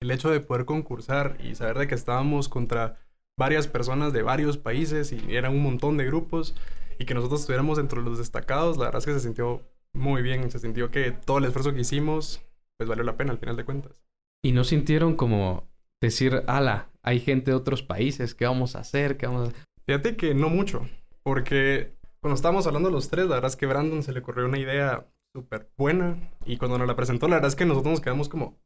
El 0.00 0.10
hecho 0.10 0.30
de 0.30 0.40
poder 0.40 0.64
concursar 0.64 1.38
y 1.42 1.54
saber 1.54 1.78
de 1.78 1.88
que 1.88 1.94
estábamos 1.94 2.48
contra 2.48 2.98
varias 3.38 3.68
personas 3.68 4.12
de 4.12 4.22
varios 4.22 4.56
países 4.56 5.12
y 5.12 5.34
eran 5.34 5.54
un 5.54 5.62
montón 5.62 5.96
de 5.96 6.06
grupos 6.06 6.54
y 6.98 7.04
que 7.04 7.14
nosotros 7.14 7.40
estuviéramos 7.40 7.78
entre 7.78 8.02
los 8.02 8.18
destacados, 8.18 8.76
la 8.76 8.86
verdad 8.86 8.98
es 8.98 9.06
que 9.06 9.14
se 9.14 9.20
sintió 9.20 9.62
muy 9.94 10.22
bien, 10.22 10.50
se 10.50 10.58
sintió 10.58 10.90
que 10.90 11.12
todo 11.12 11.38
el 11.38 11.44
esfuerzo 11.44 11.72
que 11.72 11.80
hicimos 11.80 12.40
pues 12.76 12.88
valió 12.88 13.04
la 13.04 13.16
pena 13.16 13.32
al 13.32 13.38
final 13.38 13.56
de 13.56 13.64
cuentas. 13.64 14.02
¿Y 14.42 14.52
no 14.52 14.64
sintieron 14.64 15.16
como 15.16 15.68
decir, 16.00 16.44
ala, 16.46 16.90
hay 17.02 17.20
gente 17.20 17.50
de 17.50 17.56
otros 17.56 17.82
países, 17.82 18.34
¿qué 18.34 18.46
vamos 18.46 18.76
a 18.76 18.80
hacer? 18.80 19.16
¿Qué 19.16 19.26
vamos 19.26 19.48
a 19.48 19.52
Fíjate 19.84 20.16
que 20.16 20.34
no 20.34 20.48
mucho, 20.48 20.86
porque 21.28 21.92
cuando 22.20 22.36
estábamos 22.36 22.66
hablando 22.66 22.88
los 22.88 23.10
tres, 23.10 23.26
la 23.26 23.34
verdad 23.34 23.50
es 23.50 23.56
que 23.56 23.66
Brandon 23.66 24.02
se 24.02 24.12
le 24.12 24.20
ocurrió 24.20 24.46
una 24.46 24.58
idea 24.58 25.06
súper 25.34 25.70
buena. 25.76 26.16
Y 26.46 26.56
cuando 26.56 26.78
nos 26.78 26.88
la 26.88 26.96
presentó, 26.96 27.28
la 27.28 27.34
verdad 27.34 27.50
es 27.50 27.54
que 27.54 27.66
nosotros 27.66 27.90
nos 27.90 28.00
quedamos 28.00 28.30
como, 28.30 28.56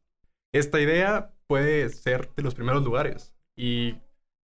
esta 0.53 0.79
idea 0.79 1.33
puede 1.45 1.89
ser 1.89 2.33
de 2.37 2.41
los 2.41 2.55
primeros 2.55 2.81
lugares. 2.81 3.35
Y 3.57 3.97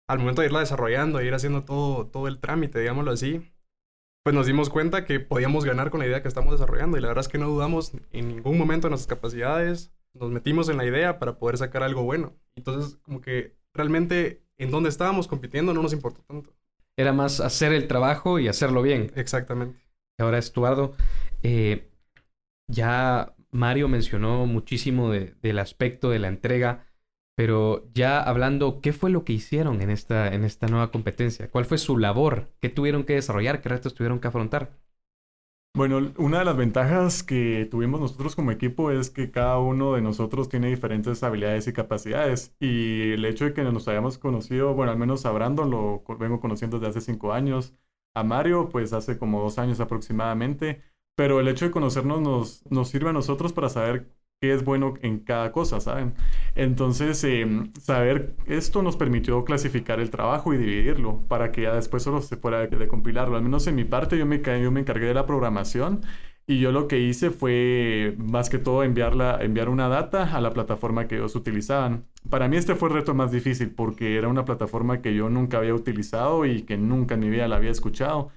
al 0.10 0.20
momento 0.20 0.42
de 0.42 0.48
irla 0.48 0.60
desarrollando, 0.60 1.22
ir 1.22 1.34
haciendo 1.34 1.64
todo, 1.64 2.06
todo 2.08 2.28
el 2.28 2.40
trámite, 2.40 2.82
digámoslo 2.82 3.12
así, 3.12 3.50
pues 4.26 4.36
nos 4.36 4.46
dimos 4.46 4.70
cuenta 4.70 5.06
que 5.06 5.22
podíamos 5.22 5.64
ganar 5.64 5.90
con 5.90 6.02
la 6.02 6.08
idea 6.08 6.22
que 6.22 6.28
estamos 6.28 6.52
desarrollando. 6.52 6.98
Y 6.98 7.02
la 7.02 7.08
verdad 7.08 7.24
es 7.24 7.30
que 7.30 7.38
no 7.38 7.48
dudamos 7.48 7.94
en 8.12 8.28
ningún 8.28 8.58
momento 8.58 8.88
de 8.88 8.90
nuestras 8.90 9.18
capacidades. 9.18 9.94
Nos 10.14 10.32
metimos 10.32 10.68
en 10.68 10.76
la 10.76 10.84
idea 10.86 11.18
para 11.18 11.40
poder 11.40 11.58
sacar 11.58 11.82
algo 11.82 12.04
bueno. 12.04 12.36
Entonces, 12.58 12.98
como 13.04 13.22
que 13.22 13.56
realmente 13.74 14.44
en 14.58 14.70
donde 14.70 14.90
estábamos 14.90 15.30
compitiendo 15.30 15.74
no 15.74 15.82
nos 15.82 15.94
importó 15.94 16.22
tanto. 16.24 16.54
Era 16.98 17.14
más 17.14 17.40
hacer 17.40 17.74
el 17.74 17.88
trabajo 17.88 18.40
y 18.40 18.48
hacerlo 18.48 18.82
bien. 18.82 19.12
Exactamente. 19.16 19.80
Ahora, 20.18 20.38
Estuardo, 20.38 20.96
eh, 21.44 21.90
ya 22.68 23.36
Mario 23.52 23.88
mencionó 23.90 24.46
muchísimo 24.46 25.12
del 25.12 25.60
aspecto 25.60 26.10
de 26.10 26.20
la 26.20 26.28
entrega, 26.30 26.88
pero 27.36 27.90
ya 27.94 28.22
hablando, 28.22 28.82
¿qué 28.82 28.94
fue 28.94 29.10
lo 29.12 29.26
que 29.26 29.34
hicieron 29.34 29.82
en 29.82 29.90
esta, 29.92 30.34
en 30.34 30.44
esta 30.46 30.68
nueva 30.68 30.92
competencia? 30.92 31.50
¿Cuál 31.52 31.66
fue 31.66 31.78
su 31.78 31.98
labor? 31.98 32.54
¿Qué 32.62 32.70
tuvieron 32.70 33.04
que 33.06 33.16
desarrollar? 33.16 33.62
¿Qué 33.62 33.70
retos 33.70 33.96
tuvieron 33.96 34.20
que 34.20 34.28
afrontar? 34.30 34.72
Bueno, 35.74 36.12
una 36.18 36.40
de 36.40 36.46
las 36.46 36.58
ventajas 36.58 37.24
que 37.24 37.66
tuvimos 37.72 38.02
nosotros 38.02 38.36
como 38.36 38.52
equipo 38.52 38.92
es 38.92 39.10
que 39.10 39.32
cada 39.32 39.58
uno 39.60 39.94
de 39.94 40.02
nosotros 40.02 40.50
tiene 40.50 40.68
diferentes 40.68 41.24
habilidades 41.24 41.66
y 41.68 41.74
capacidades. 41.74 42.54
Y 42.60 43.12
el 43.14 43.24
hecho 43.24 43.46
de 43.46 43.54
que 43.54 43.64
nos 43.64 43.88
hayamos 43.88 44.18
conocido, 44.18 44.74
bueno, 44.74 44.92
al 44.92 44.98
menos 44.98 45.26
a 45.26 45.32
Brandon 45.32 45.70
lo 45.72 46.04
vengo 46.20 46.42
conociendo 46.42 46.78
desde 46.78 46.90
hace 47.00 47.02
cinco 47.14 47.32
años, 47.32 47.74
a 48.14 48.24
Mario 48.24 48.68
pues 48.70 48.92
hace 48.92 49.18
como 49.18 49.42
dos 49.42 49.60
años 49.60 49.80
aproximadamente, 49.80 50.82
pero 51.16 51.40
el 51.40 51.48
hecho 51.48 51.66
de 51.66 51.72
conocernos 51.72 52.20
nos, 52.22 52.70
nos 52.70 52.90
sirve 52.90 53.10
a 53.12 53.14
nosotros 53.14 53.54
para 53.54 53.70
saber 53.70 54.12
qué 54.42 54.54
es 54.54 54.66
bueno 54.66 54.96
en 55.04 55.20
cada 55.20 55.52
cosa, 55.52 55.80
¿saben? 55.80 56.16
Entonces, 56.56 57.24
em, 57.24 57.72
saber 57.80 58.36
esto 58.48 58.82
nos 58.82 58.98
permitió 58.98 59.44
clasificar 59.46 60.00
el 60.00 60.10
trabajo 60.10 60.52
y 60.54 60.58
dividirlo 60.58 61.22
para 61.28 61.52
que 61.52 61.62
ya 61.64 61.76
después 61.76 62.02
solo 62.02 62.22
se 62.22 62.38
fuera 62.38 62.66
de, 62.66 62.88
compilarlo. 62.88 63.38
Al 63.38 63.44
menos 63.44 63.68
en 63.68 63.76
mi 63.76 63.84
parte 63.86 64.18
yo 64.18 64.26
me, 64.26 64.42
yo 64.42 64.72
me 64.72 64.80
encargué 64.80 65.06
de 65.06 65.14
la 65.14 65.28
programación 65.28 66.02
y 66.48 66.60
yo 66.60 66.72
lo 66.72 66.88
que 66.88 67.00
hice 67.00 67.30
fue 67.30 68.16
más 68.18 68.50
que 68.50 68.58
todo 68.58 68.84
enviarla, 68.84 69.38
enviar 69.42 69.70
una 69.70 69.88
data 69.88 70.36
a 70.36 70.42
la 70.42 70.52
plataforma 70.52 71.08
que 71.08 71.16
ellos 71.18 71.36
utilizaban. 71.36 72.08
Para 72.30 72.48
mí 72.48 72.58
este 72.58 72.74
fue 72.76 72.90
el 72.90 72.96
reto 72.96 73.14
más 73.14 73.32
difícil 73.32 73.72
porque 73.72 74.18
era 74.18 74.28
una 74.28 74.44
plataforma 74.46 75.02
que 75.04 75.14
yo 75.14 75.30
nunca 75.30 75.58
había 75.60 75.76
utilizado 75.76 76.46
y 76.48 76.64
que 76.64 76.78
nunca 76.78 77.14
en 77.14 77.20
mi 77.22 77.30
vida 77.30 77.48
la 77.48 77.58
había 77.58 77.72
escuchado. 77.72 78.32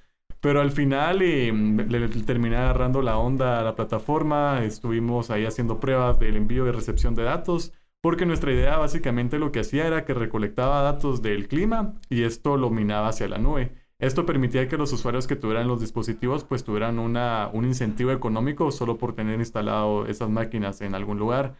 Pero 0.45 0.61
al 0.61 0.73
final 0.73 1.23
eh, 1.23 1.51
le, 1.51 2.09
terminé 2.23 2.57
agarrando 2.57 3.01
la 3.01 3.17
onda 3.17 3.61
a 3.61 3.63
la 3.63 3.75
plataforma, 3.75 4.63
estuvimos 4.63 5.31
ahí 5.31 5.47
haciendo 5.47 5.81
pruebas 5.81 6.19
del 6.19 6.37
envío 6.37 6.67
y 6.67 6.71
recepción 6.71 7.15
de 7.15 7.23
datos, 7.23 7.73
porque 8.03 8.27
nuestra 8.27 8.53
idea 8.53 8.77
básicamente 8.77 9.39
lo 9.39 9.53
que 9.53 9.61
hacía 9.61 9.87
era 9.87 10.05
que 10.05 10.13
recolectaba 10.13 10.83
datos 10.83 11.23
del 11.23 11.49
clima 11.49 11.95
y 12.11 12.25
esto 12.25 12.59
lo 12.59 12.69
minaba 12.69 13.09
hacia 13.09 13.27
la 13.27 13.39
nube. 13.39 13.73
Esto 13.99 14.27
permitía 14.27 14.69
que 14.69 14.77
los 14.77 14.93
usuarios 14.93 15.27
que 15.27 15.37
tuvieran 15.37 15.67
los 15.67 15.81
dispositivos 15.81 16.45
pues 16.45 16.63
tuvieran 16.63 16.99
una, 16.99 17.49
un 17.55 17.65
incentivo 17.65 18.11
económico 18.11 18.71
solo 18.71 18.99
por 18.99 19.15
tener 19.15 19.39
instalado 19.39 20.05
esas 20.05 20.29
máquinas 20.29 20.83
en 20.83 20.95
algún 20.95 21.19
lugar. 21.19 21.55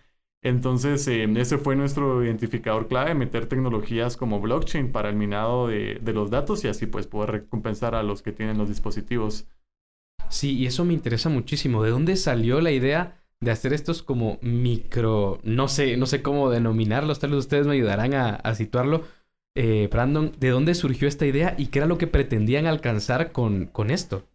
Entonces, 0.45 1.09
eh, 1.09 1.27
ese 1.37 1.57
fue 1.57 1.75
nuestro 1.75 2.23
identificador 2.23 2.87
clave, 2.87 3.15
meter 3.15 3.47
tecnologías 3.47 4.19
como 4.19 4.41
blockchain 4.41 4.93
para 4.93 5.09
el 5.09 5.17
minado 5.17 5.69
de, 5.69 5.99
los 6.05 6.31
datos 6.31 6.63
y 6.65 6.69
así 6.69 6.85
pues 6.85 7.07
poder 7.07 7.31
recompensar 7.31 7.95
a 7.95 8.03
los 8.03 8.21
que 8.21 8.31
tienen 8.31 8.59
los 8.59 8.69
dispositivos. 8.69 9.47
Sí, 10.29 10.53
y 10.53 10.67
eso 10.67 10.85
me 10.85 10.93
interesa 10.93 11.31
muchísimo. 11.31 11.83
¿De 11.83 11.91
dónde 11.91 12.17
salió 12.17 12.61
la 12.61 12.73
idea 12.73 13.25
de 13.41 13.51
hacer 13.51 13.73
estos 13.73 14.03
como 14.03 14.39
micro, 14.43 15.39
no 15.45 15.67
sé, 15.67 15.97
no 15.97 16.07
sé 16.07 16.23
cómo 16.23 16.51
denominarlos, 16.51 17.21
tal 17.21 17.31
vez 17.31 17.41
ustedes 17.41 17.67
me 17.67 17.75
ayudarán 17.75 18.15
a, 18.15 18.55
situarlo. 18.55 19.05
Eh, 19.57 19.89
Brandon, 19.91 20.33
¿de 20.39 20.51
dónde 20.51 20.75
surgió 20.75 21.09
esta 21.09 21.27
idea 21.27 21.55
y 21.57 21.67
qué 21.67 21.79
era 21.79 21.89
lo 21.89 21.99
que 21.99 22.07
pretendían 22.07 22.67
alcanzar 22.67 23.33
con, 23.33 23.67
con 23.67 23.91
esto? 23.91 24.27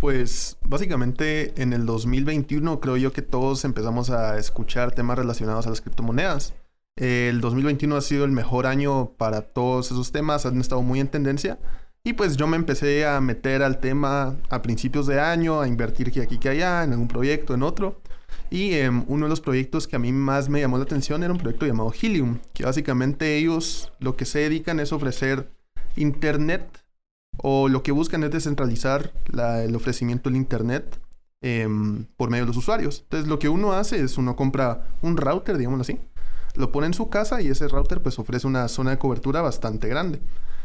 Pues 0.00 0.58
básicamente 0.64 1.60
en 1.60 1.72
el 1.72 1.86
2021 1.86 2.80
creo 2.80 2.96
yo 2.96 3.12
que 3.12 3.22
todos 3.22 3.64
empezamos 3.64 4.10
a 4.10 4.38
escuchar 4.38 4.92
temas 4.92 5.18
relacionados 5.18 5.66
a 5.66 5.70
las 5.70 5.80
criptomonedas. 5.80 6.54
El 6.96 7.40
2021 7.40 7.96
ha 7.96 8.00
sido 8.00 8.24
el 8.24 8.30
mejor 8.30 8.66
año 8.66 9.10
para 9.16 9.42
todos 9.42 9.90
esos 9.90 10.12
temas, 10.12 10.46
han 10.46 10.60
estado 10.60 10.82
muy 10.82 11.00
en 11.00 11.08
tendencia. 11.08 11.58
Y 12.04 12.12
pues 12.12 12.36
yo 12.36 12.46
me 12.46 12.56
empecé 12.56 13.06
a 13.06 13.20
meter 13.20 13.62
al 13.62 13.80
tema 13.80 14.36
a 14.50 14.60
principios 14.60 15.06
de 15.06 15.20
año, 15.20 15.60
a 15.60 15.66
invertir 15.66 16.12
que 16.12 16.20
aquí 16.20 16.38
que 16.38 16.50
allá, 16.50 16.84
en 16.84 16.92
algún 16.92 17.08
proyecto, 17.08 17.54
en 17.54 17.62
otro. 17.62 18.02
Y 18.50 18.74
em, 18.74 19.04
uno 19.08 19.24
de 19.24 19.30
los 19.30 19.40
proyectos 19.40 19.88
que 19.88 19.96
a 19.96 19.98
mí 19.98 20.12
más 20.12 20.50
me 20.50 20.60
llamó 20.60 20.76
la 20.76 20.84
atención 20.84 21.22
era 21.22 21.32
un 21.32 21.38
proyecto 21.38 21.66
llamado 21.66 21.92
Helium, 21.98 22.40
que 22.52 22.64
básicamente 22.64 23.36
ellos 23.38 23.90
lo 24.00 24.16
que 24.16 24.26
se 24.26 24.40
dedican 24.40 24.80
es 24.80 24.92
ofrecer 24.92 25.48
internet 25.96 26.83
o 27.38 27.68
lo 27.68 27.82
que 27.82 27.92
buscan 27.92 28.24
es 28.24 28.30
descentralizar 28.30 29.12
el 29.32 29.74
ofrecimiento 29.74 30.30
del 30.30 30.36
Internet 30.36 31.00
em, 31.40 32.06
por 32.16 32.30
medio 32.30 32.44
de 32.44 32.48
los 32.48 32.56
usuarios. 32.56 33.00
Entonces 33.04 33.28
lo 33.28 33.38
que 33.38 33.48
uno 33.48 33.72
hace 33.72 34.00
es 34.02 34.18
uno 34.18 34.36
compra 34.36 34.88
un 35.02 35.16
router, 35.16 35.58
digámoslo 35.58 35.82
así, 35.82 35.98
lo 36.54 36.72
pone 36.72 36.86
en 36.86 36.94
su 36.94 37.10
casa 37.10 37.40
y 37.42 37.48
ese 37.48 37.68
router 37.68 38.02
pues 38.02 38.18
ofrece 38.18 38.46
una 38.46 38.68
zona 38.68 38.92
de 38.92 38.98
cobertura 38.98 39.42
bastante 39.42 39.88
grande. 39.88 40.20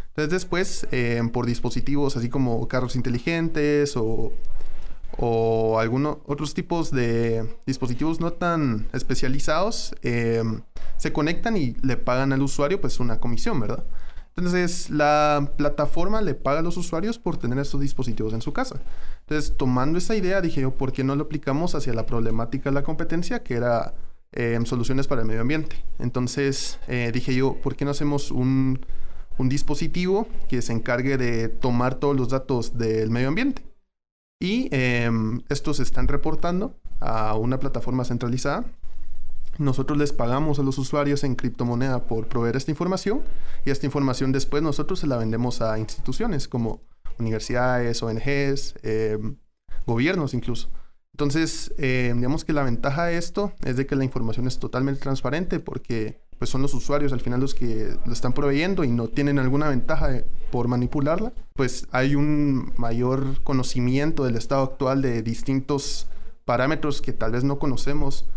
Entonces 0.10 0.32
después 0.32 0.88
em, 0.92 1.30
por 1.30 1.46
dispositivos 1.46 2.18
así 2.18 2.30
como 2.30 2.68
carros 2.68 2.96
inteligentes 2.96 3.96
o, 3.96 4.32
o 5.18 5.80
algunos 5.80 6.18
otros 6.26 6.54
tipos 6.54 6.92
de 6.92 7.58
dispositivos 7.66 8.20
no 8.20 8.34
tan 8.34 8.88
especializados 8.94 9.96
em, 10.02 10.62
se 10.98 11.14
conectan 11.14 11.58
y 11.58 11.76
le 11.82 11.98
pagan 11.98 12.34
al 12.34 12.42
usuario 12.42 12.82
pues 12.82 13.00
una 13.00 13.20
comisión, 13.20 13.60
¿verdad? 13.60 13.84
Entonces, 14.40 14.90
la 14.90 15.52
plataforma 15.58 16.22
le 16.22 16.34
paga 16.34 16.60
a 16.60 16.62
los 16.64 16.78
usuarios 16.78 17.20
por 17.20 17.36
tener 17.36 17.60
estos 17.60 17.82
dispositivos 17.82 18.34
en 18.34 18.42
su 18.42 18.54
casa. 18.54 18.80
Entonces, 19.22 19.56
tomando 19.58 19.98
esa 19.98 20.16
idea, 20.16 20.40
dije 20.40 20.62
yo, 20.62 20.72
¿por 20.72 20.94
qué 20.94 21.04
no 21.04 21.16
lo 21.18 21.26
aplicamos 21.26 21.76
hacia 21.76 21.94
la 21.94 22.06
problemática 22.06 22.70
de 22.70 22.74
la 22.74 22.84
competencia, 22.84 23.44
que 23.44 23.56
era 23.56 23.94
em, 24.32 24.66
soluciones 24.66 25.08
para 25.08 25.22
el 25.22 25.28
medio 25.28 25.42
ambiente? 25.42 25.84
Entonces, 26.00 26.80
eh, 26.88 27.12
dije 27.14 27.36
yo, 27.36 27.56
¿por 27.62 27.76
qué 27.76 27.84
no 27.84 27.92
hacemos 27.92 28.32
un, 28.32 28.80
dispositivo 29.38 30.28
que 30.50 30.62
se 30.62 30.74
encargue 30.74 31.18
de 31.18 31.48
tomar 31.48 31.96
todos 31.96 32.16
los 32.16 32.30
datos 32.30 32.78
del 32.78 33.10
medio 33.10 33.28
ambiente? 33.28 33.64
Y 34.40 34.70
em, 34.72 35.42
estos 35.50 35.78
se 35.78 35.84
están 35.84 36.08
reportando 36.08 36.76
a 37.02 37.36
una 37.36 37.60
plataforma 37.60 38.06
centralizada 38.06 38.64
nosotros 39.60 39.98
les 39.98 40.14
pagamos 40.14 40.58
a 40.58 40.64
los 40.64 40.78
usuarios 40.78 41.24
en 41.24 41.36
criptomoneda 41.36 42.06
por 42.06 42.28
proveer 42.28 42.56
esta 42.56 42.72
información 42.72 43.22
y 43.66 43.70
esta 43.70 43.86
información 43.86 44.32
después 44.32 44.64
nosotros 44.64 45.00
se 45.00 45.08
la 45.08 45.18
vendemos 45.18 45.62
a 45.62 45.78
instituciones 45.78 46.48
como 46.48 46.82
universidades, 47.20 48.02
ONGs, 48.02 48.76
em, 48.84 49.36
gobiernos 49.86 50.34
incluso. 50.34 50.70
Entonces, 51.14 51.74
em, 51.78 52.16
digamos 52.18 52.46
que 52.46 52.54
la 52.54 52.64
ventaja 52.64 53.06
de 53.06 53.18
esto 53.18 53.52
es 53.66 53.76
de 53.76 53.86
que 53.86 53.98
la 53.98 54.06
información 54.06 54.48
es 54.48 54.58
totalmente 54.60 55.02
transparente 55.02 55.60
porque 55.60 56.22
pues 56.38 56.50
son 56.50 56.62
los 56.62 56.74
usuarios 56.74 57.12
al 57.12 57.20
final 57.20 57.42
los 57.42 57.54
que 57.54 57.94
lo 58.06 58.14
están 58.14 58.32
proveyendo 58.32 58.86
y 58.86 58.92
no 58.92 59.10
tienen 59.10 59.40
alguna 59.40 59.68
ventaja 59.68 60.24
por 60.52 60.70
manipularla. 60.70 61.34
Pues 61.54 61.86
hay 61.92 62.16
un 62.16 62.72
mayor 62.78 63.44
conocimiento 63.44 64.24
del 64.24 64.38
estado 64.38 64.64
actual 64.64 65.02
de 65.02 65.22
distintos 65.22 66.08
parámetros 66.46 67.02
que 67.02 67.12
tal 67.12 67.34
vez 67.34 67.44
no 67.44 67.60
conocemos 67.60 68.30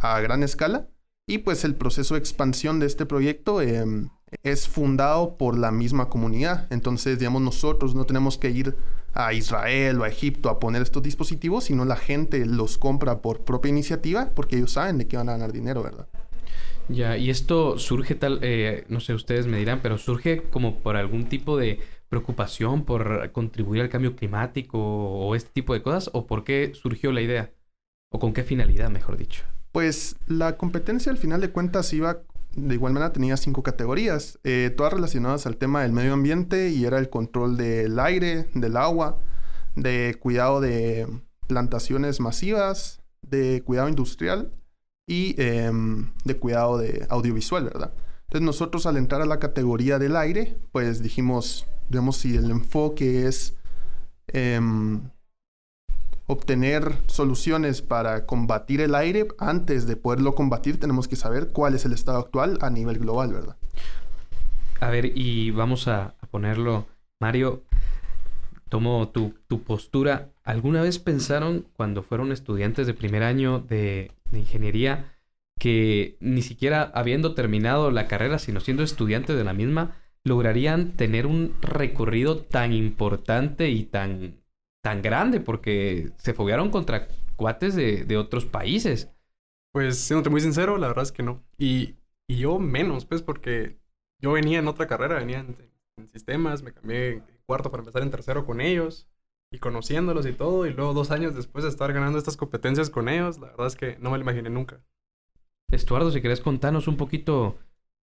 a 0.00 0.20
gran 0.20 0.42
escala. 0.42 0.88
Y 1.26 1.38
pues 1.38 1.64
el 1.64 1.76
proceso 1.76 2.14
de 2.14 2.20
expansión 2.20 2.80
de 2.80 2.86
este 2.86 3.06
proyecto 3.06 3.62
em, 3.62 4.08
es 4.42 4.68
fundado 4.68 5.36
por 5.36 5.56
la 5.56 5.70
misma 5.70 6.08
comunidad. 6.08 6.66
Entonces, 6.70 7.18
digamos, 7.18 7.42
nosotros 7.42 7.94
no 7.94 8.04
tenemos 8.04 8.36
que 8.36 8.50
ir 8.50 8.76
a 9.14 9.32
Israel 9.32 10.00
o 10.00 10.04
a 10.04 10.08
Egipto 10.08 10.48
a 10.48 10.60
poner 10.60 10.82
estos 10.82 11.02
dispositivos, 11.02 11.64
sino 11.64 11.84
la 11.84 11.96
gente 11.96 12.44
los 12.46 12.78
compra 12.78 13.22
por 13.22 13.44
propia 13.44 13.68
iniciativa 13.68 14.30
porque 14.34 14.56
ellos 14.56 14.72
saben 14.72 14.98
de 14.98 15.08
qué 15.08 15.16
van 15.16 15.28
a 15.28 15.32
ganar 15.32 15.52
dinero, 15.52 15.82
¿verdad? 15.82 16.08
Ya, 16.88 17.16
y 17.16 17.30
esto 17.30 17.78
surge 17.78 18.16
tal, 18.16 18.40
eh, 18.42 18.84
no 18.88 18.98
sé, 18.98 19.14
ustedes 19.14 19.46
me 19.46 19.58
dirán, 19.58 19.80
pero 19.80 19.98
surge 19.98 20.42
como 20.50 20.76
por 20.80 20.96
algún 20.96 21.28
tipo 21.28 21.56
de 21.56 21.78
preocupación 22.08 22.84
por 22.84 23.30
contribuir 23.30 23.82
al 23.82 23.88
cambio 23.88 24.16
climático 24.16 24.78
o 24.78 25.36
este 25.36 25.50
tipo 25.52 25.72
de 25.74 25.82
cosas, 25.82 26.10
o 26.12 26.26
por 26.26 26.42
qué 26.42 26.72
surgió 26.74 27.12
la 27.12 27.20
idea, 27.20 27.52
o 28.10 28.18
con 28.18 28.32
qué 28.32 28.42
finalidad, 28.42 28.90
mejor 28.90 29.16
dicho. 29.16 29.44
Pues 29.72 30.16
la 30.26 30.56
competencia 30.56 31.12
al 31.12 31.18
final 31.18 31.40
de 31.40 31.50
cuentas 31.50 31.92
iba, 31.92 32.22
de 32.56 32.74
igual 32.74 32.92
manera 32.92 33.12
tenía 33.12 33.36
cinco 33.36 33.62
categorías, 33.62 34.38
eh, 34.44 34.72
todas 34.76 34.92
relacionadas 34.92 35.46
al 35.46 35.56
tema 35.56 35.82
del 35.82 35.92
medio 35.92 36.12
ambiente 36.12 36.70
y 36.70 36.84
era 36.84 36.98
el 36.98 37.08
control 37.08 37.56
del 37.56 37.98
aire, 38.00 38.48
del 38.54 38.76
agua, 38.76 39.18
de 39.76 40.16
cuidado 40.20 40.60
de 40.60 41.06
plantaciones 41.46 42.20
masivas, 42.20 43.00
de 43.22 43.62
cuidado 43.64 43.88
industrial 43.88 44.52
y 45.06 45.34
em, 45.40 46.12
de 46.24 46.36
cuidado 46.36 46.78
de 46.78 47.06
audiovisual, 47.08 47.64
¿verdad? 47.64 47.92
Entonces 48.22 48.46
nosotros 48.46 48.86
al 48.86 48.96
entrar 48.96 49.22
a 49.22 49.26
la 49.26 49.40
categoría 49.40 49.98
del 49.98 50.16
aire, 50.16 50.56
pues 50.72 51.02
dijimos, 51.02 51.66
digamos, 51.88 52.16
si 52.16 52.36
el 52.36 52.50
enfoque 52.50 53.26
es 53.26 53.54
em, 54.28 55.10
obtener 56.30 56.96
soluciones 57.06 57.82
para 57.82 58.24
combatir 58.24 58.80
el 58.80 58.94
aire, 58.94 59.26
antes 59.38 59.86
de 59.88 59.96
poderlo 59.96 60.36
combatir 60.36 60.78
tenemos 60.78 61.08
que 61.08 61.16
saber 61.16 61.48
cuál 61.48 61.74
es 61.74 61.84
el 61.84 61.92
estado 61.92 62.18
actual 62.18 62.58
a 62.60 62.70
nivel 62.70 62.98
global, 62.98 63.32
¿verdad? 63.32 63.56
A 64.78 64.90
ver, 64.90 65.12
y 65.16 65.50
vamos 65.50 65.88
a, 65.88 66.14
ponerlo, 66.30 66.86
Mario, 67.18 67.64
tomo 68.68 69.08
tu, 69.08 69.34
postura. 69.64 70.30
¿Alguna 70.44 70.82
vez 70.82 71.00
pensaron 71.00 71.66
cuando 71.76 72.04
fueron 72.04 72.30
estudiantes 72.30 72.86
de 72.86 72.94
primer 72.94 73.24
año 73.24 73.58
de, 73.58 74.12
de 74.30 74.38
ingeniería 74.38 75.16
que 75.58 76.16
ni 76.20 76.42
siquiera 76.42 76.90
habiendo 76.94 77.34
terminado 77.34 77.90
la 77.90 78.06
carrera, 78.06 78.38
sino 78.38 78.60
siendo 78.60 78.82
estudiantes 78.84 79.36
de 79.36 79.44
la 79.44 79.52
misma, 79.52 79.96
lograrían 80.22 80.92
tener 80.92 81.26
un 81.26 81.54
recorrido 81.60 82.38
tan 82.38 82.72
importante 82.72 83.68
y 83.68 83.84
tan 83.84 84.39
tan 84.82 85.02
grande 85.02 85.40
porque 85.40 86.12
se 86.18 86.34
foguearon 86.34 86.70
contra 86.70 87.08
cuates 87.36 87.74
de, 87.74 88.16
otros 88.16 88.44
países. 88.44 89.10
Pues 89.72 89.98
siéndote 89.98 90.30
muy 90.30 90.40
sincero, 90.40 90.78
la 90.78 90.88
verdad 90.88 91.04
es 91.04 91.12
que 91.12 91.22
no. 91.22 91.42
Y, 91.58 91.96
yo 92.28 92.58
menos, 92.58 93.06
pues, 93.06 93.22
porque 93.22 93.78
yo 94.18 94.32
venía 94.32 94.60
en 94.60 94.68
otra 94.68 94.86
carrera, 94.86 95.18
venía 95.18 95.40
en, 95.40 95.56
sistemas, 96.06 96.62
me 96.62 96.72
cambié 96.72 97.12
en 97.12 97.24
cuarto 97.44 97.70
para 97.70 97.82
empezar 97.82 98.02
en 98.02 98.10
tercero 98.10 98.46
con 98.46 98.60
ellos 98.60 99.06
y 99.50 99.58
conociéndolos 99.58 100.24
y 100.26 100.32
todo, 100.32 100.64
y 100.66 100.72
luego 100.72 100.94
dos 100.94 101.10
años 101.10 101.34
después 101.34 101.64
de 101.64 101.70
estar 101.70 101.92
ganando 101.92 102.18
estas 102.18 102.36
competencias 102.38 102.88
con 102.88 103.08
ellos, 103.08 103.38
la 103.38 103.48
verdad 103.48 103.66
es 103.66 103.76
que 103.76 103.98
no 103.98 104.10
me 104.10 104.16
lo 104.16 104.22
imaginé 104.22 104.48
nunca. 104.48 104.80
Estuardo, 105.70 106.10
si 106.10 106.22
querés 106.22 106.40
contarnos 106.40 106.88
un 106.88 106.96
poquito 106.96 107.58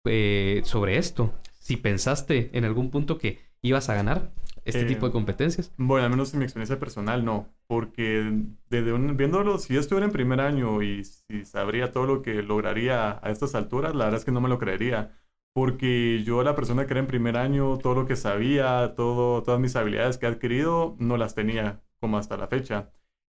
eh, 0.04 0.62
sobre 0.64 0.96
esto, 0.96 1.34
si 1.58 1.76
pensaste 1.76 2.50
en 2.52 2.64
algún 2.64 2.90
punto 2.90 3.18
que 3.18 3.38
ibas 3.64 3.88
a 3.88 3.94
ganar 3.94 4.30
este 4.64 4.84
tipo 4.84 5.06
de 5.06 5.10
eh, 5.10 5.12
competencias? 5.12 5.72
Bueno, 5.76 6.04
al 6.04 6.10
menos 6.10 6.32
en 6.32 6.38
mi 6.38 6.44
experiencia 6.44 6.78
personal 6.78 7.24
no, 7.24 7.48
porque 7.66 8.32
desde 8.68 8.92
un, 8.92 9.16
viéndolo, 9.16 9.58
si 9.58 9.74
yo 9.74 9.80
estuviera 9.80 10.06
en 10.06 10.12
primer 10.12 10.40
año 10.40 10.82
y 10.82 11.04
si 11.04 11.44
sabría 11.44 11.90
todo 11.90 12.06
lo 12.06 12.22
que 12.22 12.42
lograría 12.42 13.18
a 13.22 13.30
estas 13.30 13.54
alturas, 13.54 13.94
la 13.94 14.04
verdad 14.04 14.20
es 14.20 14.24
que 14.24 14.32
no 14.32 14.40
me 14.40 14.48
lo 14.48 14.58
creería, 14.58 15.18
porque 15.54 16.22
yo 16.24 16.42
la 16.42 16.54
persona 16.54 16.86
que 16.86 16.92
era 16.92 17.00
en 17.00 17.06
primer 17.06 17.36
año, 17.36 17.78
todo 17.78 17.94
lo 17.94 18.06
que 18.06 18.16
sabía, 18.16 18.94
todo, 18.96 19.42
todas 19.42 19.60
mis 19.60 19.76
habilidades 19.76 20.18
que 20.18 20.26
he 20.26 20.28
adquirido, 20.28 20.96
no 20.98 21.16
las 21.16 21.34
tenía 21.34 21.82
como 22.00 22.18
hasta 22.18 22.36
la 22.36 22.48
fecha. 22.48 22.90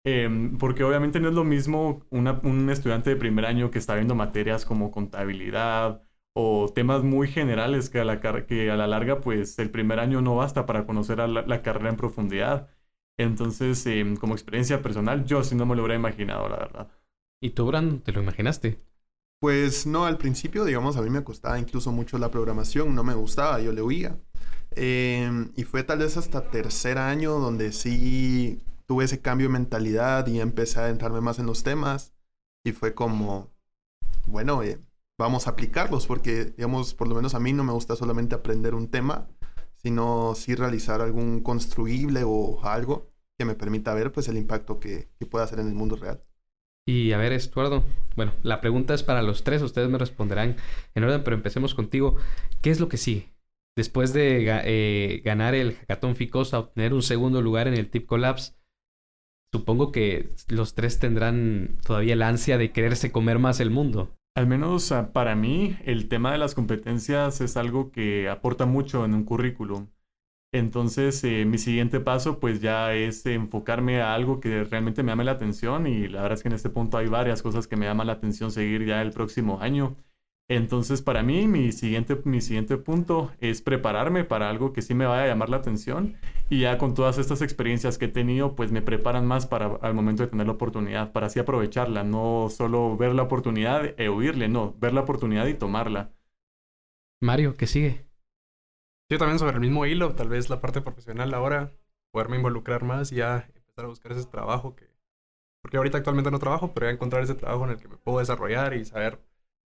Em, 0.06 0.58
porque 0.58 0.84
obviamente 0.84 1.18
no 1.20 1.28
es 1.28 1.34
lo 1.34 1.44
mismo 1.44 2.04
un 2.10 2.70
estudiante 2.70 3.10
de 3.10 3.16
primer 3.16 3.46
año 3.46 3.70
que 3.70 3.78
está 3.78 3.94
viendo 3.94 4.14
materias 4.14 4.66
como 4.66 4.90
contabilidad, 4.90 6.02
o 6.34 6.68
temas 6.74 7.02
muy 7.04 7.28
generales 7.28 7.90
que 7.90 8.00
a 8.00 8.04
la, 8.04 8.20
que 8.20 8.70
a 8.70 8.76
la 8.76 8.86
larga, 8.86 9.20
pues 9.20 9.58
el 9.58 9.70
primer 9.70 10.00
año 10.00 10.20
no 10.20 10.36
basta 10.36 10.66
para 10.66 10.86
conocer 10.86 11.18
la, 11.18 11.62
carrera 11.62 11.90
en 11.90 11.96
profundidad. 11.96 12.68
Entonces, 13.16 13.86
em, 13.86 14.16
como 14.16 14.34
experiencia 14.34 14.82
personal, 14.82 15.24
yo 15.24 15.44
sí 15.44 15.54
no 15.54 15.66
me 15.66 15.76
lo 15.76 15.82
hubiera 15.82 15.94
imaginado, 15.96 16.48
la 16.48 16.56
verdad. 16.56 16.88
¿Y 17.40 17.50
tú, 17.50 17.66
Brandon, 17.66 18.00
te 18.00 18.12
lo 18.12 18.22
imaginaste? 18.22 18.78
Pues 19.40 19.86
no, 19.86 20.06
al 20.06 20.18
principio, 20.18 20.64
digamos, 20.64 20.96
a 20.96 21.02
mí 21.02 21.10
me 21.10 21.24
costaba 21.24 21.58
incluso 21.58 21.92
mucho 21.92 22.18
la 22.18 22.30
programación, 22.30 22.94
no 22.94 23.04
me 23.04 23.14
gustaba, 23.14 23.60
yo 23.60 23.72
le 23.72 23.82
huía. 23.82 24.18
Em, 24.72 25.52
y 25.56 25.64
fue 25.64 25.84
tal 25.84 26.00
vez 26.00 26.16
hasta 26.16 26.50
tercer 26.50 26.98
año 26.98 27.38
donde 27.38 27.72
sí 27.72 28.60
tuve 28.86 29.04
ese 29.04 29.20
cambio 29.20 29.48
de 29.48 29.52
mentalidad 29.52 30.26
y 30.26 30.40
empecé 30.40 30.80
a 30.80 30.84
adentrarme 30.84 31.20
más 31.20 31.38
en 31.38 31.46
los 31.46 31.62
temas. 31.62 32.12
Y 32.64 32.72
fue 32.72 32.94
como, 32.94 33.50
bueno, 34.26 34.62
eh, 34.62 34.80
vamos 35.18 35.46
a 35.46 35.50
aplicarlos, 35.50 36.06
porque, 36.06 36.46
digamos, 36.56 36.94
por 36.94 37.08
lo 37.08 37.14
menos 37.14 37.34
a 37.34 37.40
mí 37.40 37.52
no 37.52 37.64
me 37.64 37.72
gusta 37.72 37.96
solamente 37.96 38.34
aprender 38.34 38.74
un 38.74 38.88
tema, 38.88 39.28
sino 39.76 40.34
sí 40.34 40.54
realizar 40.54 41.00
algún 41.00 41.42
construible 41.42 42.22
o 42.24 42.64
algo 42.64 43.12
que 43.38 43.44
me 43.44 43.54
permita 43.54 43.94
ver, 43.94 44.12
pues, 44.12 44.28
el 44.28 44.36
impacto 44.36 44.80
que, 44.80 45.08
que 45.18 45.26
pueda 45.26 45.44
hacer 45.44 45.60
en 45.60 45.68
el 45.68 45.74
mundo 45.74 45.96
real. 45.96 46.22
Y 46.86 47.12
a 47.12 47.18
ver, 47.18 47.32
Estuardo, 47.32 47.84
bueno, 48.14 48.34
la 48.42 48.60
pregunta 48.60 48.92
es 48.92 49.02
para 49.02 49.22
los 49.22 49.42
tres, 49.42 49.62
ustedes 49.62 49.88
me 49.88 49.98
responderán 49.98 50.56
en 50.94 51.04
orden, 51.04 51.24
pero 51.24 51.34
empecemos 51.34 51.74
contigo. 51.74 52.16
¿Qué 52.60 52.70
es 52.70 52.78
lo 52.78 52.88
que 52.88 52.98
sigue? 52.98 53.32
Después 53.76 54.12
de 54.12 54.46
eh, 54.64 55.22
ganar 55.24 55.54
el 55.54 55.74
Hackathon 55.74 56.14
Ficosa, 56.14 56.58
obtener 56.58 56.92
un 56.94 57.02
segundo 57.02 57.40
lugar 57.42 57.68
en 57.68 57.74
el 57.74 57.90
Tip 57.90 58.06
Collapse, 58.06 58.52
supongo 59.50 59.92
que 59.92 60.34
los 60.48 60.74
tres 60.74 60.98
tendrán 60.98 61.78
todavía 61.84 62.12
el 62.12 62.22
ansia 62.22 62.58
de 62.58 62.70
quererse 62.70 63.10
comer 63.10 63.38
más 63.38 63.60
el 63.60 63.70
mundo. 63.70 64.14
Al 64.36 64.46
menos 64.48 64.90
ah, 64.92 65.12
para 65.12 65.36
mí, 65.36 65.76
el 65.84 66.08
tema 66.08 66.32
de 66.32 66.38
las 66.38 66.54
competencias 66.54 67.40
es 67.40 67.56
algo 67.56 67.92
que 67.92 68.28
aporta 68.28 68.66
mucho 68.66 69.04
en 69.04 69.14
un 69.14 69.24
currículum. 69.24 69.88
Entonces, 70.52 71.22
eh, 71.24 71.44
mi 71.46 71.58
siguiente 71.58 72.00
paso, 72.00 72.40
pues 72.40 72.60
ya 72.60 72.94
es 72.94 73.26
enfocarme 73.26 74.00
a 74.02 74.14
algo 74.14 74.40
que 74.40 74.64
realmente 74.64 75.02
me 75.02 75.12
llame 75.12 75.24
la 75.24 75.32
atención 75.32 75.86
y 75.86 76.08
la 76.08 76.22
verdad 76.22 76.38
es 76.38 76.42
que 76.42 76.48
en 76.48 76.54
este 76.54 76.70
punto 76.70 76.98
hay 76.98 77.08
varias 77.08 77.42
cosas 77.42 77.68
que 77.68 77.76
me 77.76 77.86
llaman 77.86 78.08
la 78.08 78.14
atención 78.14 78.50
seguir 78.52 78.86
ya 78.86 79.02
el 79.02 79.12
próximo 79.12 79.60
año. 79.60 79.96
Entonces, 80.48 81.00
para 81.00 81.22
mí, 81.22 81.48
mi 81.48 81.72
siguiente, 81.72 82.20
mi 82.24 82.42
siguiente 82.42 82.76
punto 82.76 83.32
es 83.40 83.62
prepararme 83.62 84.24
para 84.24 84.50
algo 84.50 84.74
que 84.74 84.82
sí 84.82 84.94
me 84.94 85.06
vaya 85.06 85.24
a 85.24 85.26
llamar 85.26 85.48
la 85.48 85.56
atención. 85.56 86.16
Y 86.50 86.60
ya 86.60 86.76
con 86.76 86.92
todas 86.92 87.16
estas 87.16 87.40
experiencias 87.40 87.96
que 87.96 88.06
he 88.06 88.08
tenido, 88.08 88.54
pues 88.54 88.70
me 88.70 88.82
preparan 88.82 89.26
más 89.26 89.46
para 89.46 89.76
al 89.76 89.94
momento 89.94 90.22
de 90.22 90.28
tener 90.28 90.46
la 90.46 90.52
oportunidad, 90.52 91.12
para 91.12 91.28
así 91.28 91.40
aprovecharla. 91.40 92.04
No 92.04 92.48
solo 92.50 92.96
ver 92.98 93.14
la 93.14 93.22
oportunidad 93.22 93.98
e 93.98 94.10
huirle, 94.10 94.48
no, 94.48 94.74
ver 94.78 94.92
la 94.92 95.00
oportunidad 95.00 95.46
y 95.46 95.54
tomarla. 95.54 96.12
Mario, 97.22 97.56
¿qué 97.56 97.66
sigue? 97.66 98.04
Yo 99.10 99.16
también 99.18 99.38
sobre 99.38 99.54
el 99.54 99.60
mismo 99.60 99.86
hilo, 99.86 100.14
tal 100.14 100.28
vez 100.28 100.50
la 100.50 100.60
parte 100.60 100.82
profesional 100.82 101.32
ahora, 101.32 101.72
poderme 102.12 102.36
involucrar 102.36 102.84
más 102.84 103.12
y 103.12 103.16
ya 103.16 103.48
empezar 103.54 103.86
a 103.86 103.88
buscar 103.88 104.12
ese 104.12 104.26
trabajo 104.26 104.76
que... 104.76 104.92
Porque 105.62 105.78
ahorita 105.78 105.96
actualmente 105.96 106.30
no 106.30 106.38
trabajo, 106.38 106.74
pero 106.74 106.86
ya 106.86 106.92
encontrar 106.92 107.22
ese 107.22 107.34
trabajo 107.34 107.64
en 107.64 107.70
el 107.70 107.76
que 107.78 107.88
me 107.88 107.96
puedo 107.96 108.18
desarrollar 108.18 108.74
y 108.74 108.84
saber 108.84 109.18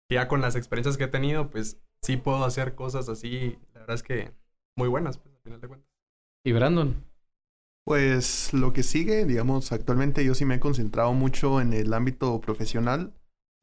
ya 0.10 0.28
con 0.28 0.42
las 0.42 0.56
experiencias 0.56 0.98
que 0.98 1.06
he 1.06 1.10
tenido, 1.10 1.50
pues 1.50 1.80
sí 2.02 2.18
puedo 2.18 2.44
hacer 2.44 2.76
cosas 2.76 3.10
así, 3.10 3.58
la 3.74 3.82
verdad 3.82 3.96
es 3.96 4.04
que 4.04 4.32
muy 4.78 4.88
buenas, 4.88 5.18
pues 5.18 5.36
al 5.36 5.42
final 5.42 5.62
de 5.62 5.68
cuentas. 5.68 5.90
¿Y 6.46 6.52
Brandon? 6.52 7.04
Pues 7.86 8.54
lo 8.54 8.74
que 8.74 8.84
sigue, 8.84 9.26
digamos, 9.26 9.72
actualmente 9.72 10.24
yo 10.24 10.36
sí 10.36 10.46
me 10.46 10.56
he 10.56 10.60
concentrado 10.60 11.14
mucho 11.14 11.62
en 11.62 11.74
el 11.74 11.94
ámbito 11.94 12.40
profesional. 12.42 13.14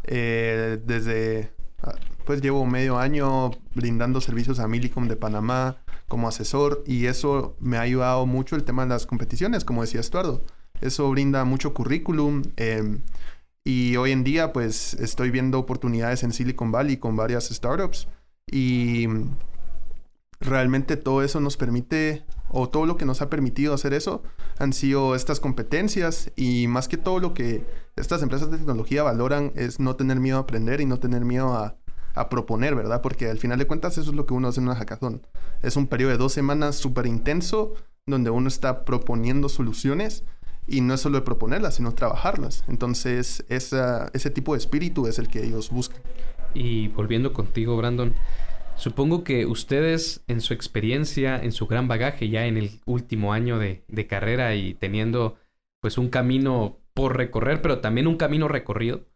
Eh, 0.04 0.80
desde, 0.84 1.52
ah, 1.82 1.94
pues 2.24 2.40
llevo 2.42 2.64
medio 2.66 2.98
año 2.98 3.50
brindando 3.74 4.20
servicios 4.20 4.60
a 4.60 4.68
Milicom 4.68 5.08
de 5.08 5.16
Panamá 5.16 5.78
como 6.08 6.28
asesor 6.28 6.82
y 6.86 7.06
eso 7.06 7.56
me 7.60 7.76
ha 7.76 7.82
ayudado 7.82 8.26
mucho 8.26 8.56
el 8.56 8.64
tema 8.64 8.84
de 8.84 8.90
las 8.90 9.06
competiciones, 9.06 9.64
como 9.64 9.82
decía 9.82 10.00
Estuardo. 10.00 10.42
Eso 10.80 11.10
brinda 11.10 11.44
mucho 11.44 11.72
currículum. 11.72 12.42
Eh, 12.56 12.98
y 13.64 13.96
hoy 13.96 14.12
en 14.12 14.24
día, 14.24 14.52
pues 14.52 14.92
estoy 14.94 15.30
viendo 15.30 15.58
oportunidades 15.58 16.22
en 16.22 16.32
Silicon 16.32 16.70
Valley 16.70 16.98
con 16.98 17.16
varias 17.16 17.48
startups. 17.48 18.08
Y 18.46 19.08
realmente 20.38 20.98
todo 20.98 21.22
eso 21.22 21.40
nos 21.40 21.56
permite, 21.56 22.26
o 22.50 22.68
todo 22.68 22.84
lo 22.84 22.98
que 22.98 23.06
nos 23.06 23.22
ha 23.22 23.30
permitido 23.30 23.72
hacer 23.72 23.94
eso, 23.94 24.22
han 24.58 24.74
sido 24.74 25.14
estas 25.14 25.40
competencias. 25.40 26.30
Y 26.36 26.66
más 26.68 26.88
que 26.88 26.98
todo 26.98 27.20
lo 27.20 27.32
que 27.32 27.66
estas 27.96 28.22
empresas 28.22 28.50
de 28.50 28.58
tecnología 28.58 29.02
valoran 29.02 29.50
es 29.54 29.80
no 29.80 29.96
tener 29.96 30.20
miedo 30.20 30.36
a 30.36 30.42
aprender 30.42 30.82
y 30.82 30.86
no 30.86 30.98
tener 30.98 31.24
miedo 31.24 31.54
a, 31.54 31.78
a 32.14 32.28
proponer, 32.28 32.74
¿verdad? 32.74 33.00
Porque 33.00 33.30
al 33.30 33.38
final 33.38 33.58
de 33.58 33.66
cuentas 33.66 33.96
eso 33.96 34.10
es 34.10 34.16
lo 34.16 34.26
que 34.26 34.34
uno 34.34 34.48
hace 34.48 34.60
en 34.60 34.66
una 34.66 34.76
hackathon. 34.76 35.26
Es 35.62 35.76
un 35.76 35.86
periodo 35.86 36.10
de 36.10 36.18
dos 36.18 36.34
semanas 36.34 36.76
súper 36.76 37.06
intenso 37.06 37.72
donde 38.04 38.28
uno 38.28 38.48
está 38.48 38.84
proponiendo 38.84 39.48
soluciones 39.48 40.24
y 40.66 40.80
no 40.80 40.94
es 40.94 41.00
solo 41.00 41.18
de 41.18 41.24
proponerlas, 41.24 41.76
sino 41.76 41.94
trabajarlas. 41.94 42.64
Entonces, 42.68 43.44
ese 43.48 44.30
tipo 44.30 44.54
de 44.54 44.58
espíritu 44.58 45.06
es 45.06 45.18
el 45.18 45.28
que 45.28 45.44
ellos 45.44 45.70
buscan. 45.70 46.00
Y 46.54 46.88
volviendo 46.88 47.32
contigo, 47.32 47.76
Brandon, 47.76 48.14
supongo 48.76 49.24
que 49.24 49.46
ustedes 49.46 50.24
en 50.28 50.40
su 50.40 50.54
experiencia, 50.54 51.36
en 51.36 51.52
su 51.52 51.66
gran 51.66 51.88
bagaje 51.88 52.28
ya 52.28 52.46
en 52.46 52.56
el 52.56 52.80
último 52.86 53.32
año 53.32 53.58
de, 53.58 53.84
carrera 54.08 54.54
y 54.54 54.74
teniendo 54.74 55.36
pues 55.80 55.98
un 55.98 56.08
camino 56.08 56.78
por 56.94 57.16
recorrer, 57.16 57.60
pero 57.60 57.80
también 57.80 58.06
un 58.06 58.16
camino 58.16 58.48
recorrido, 58.48 59.06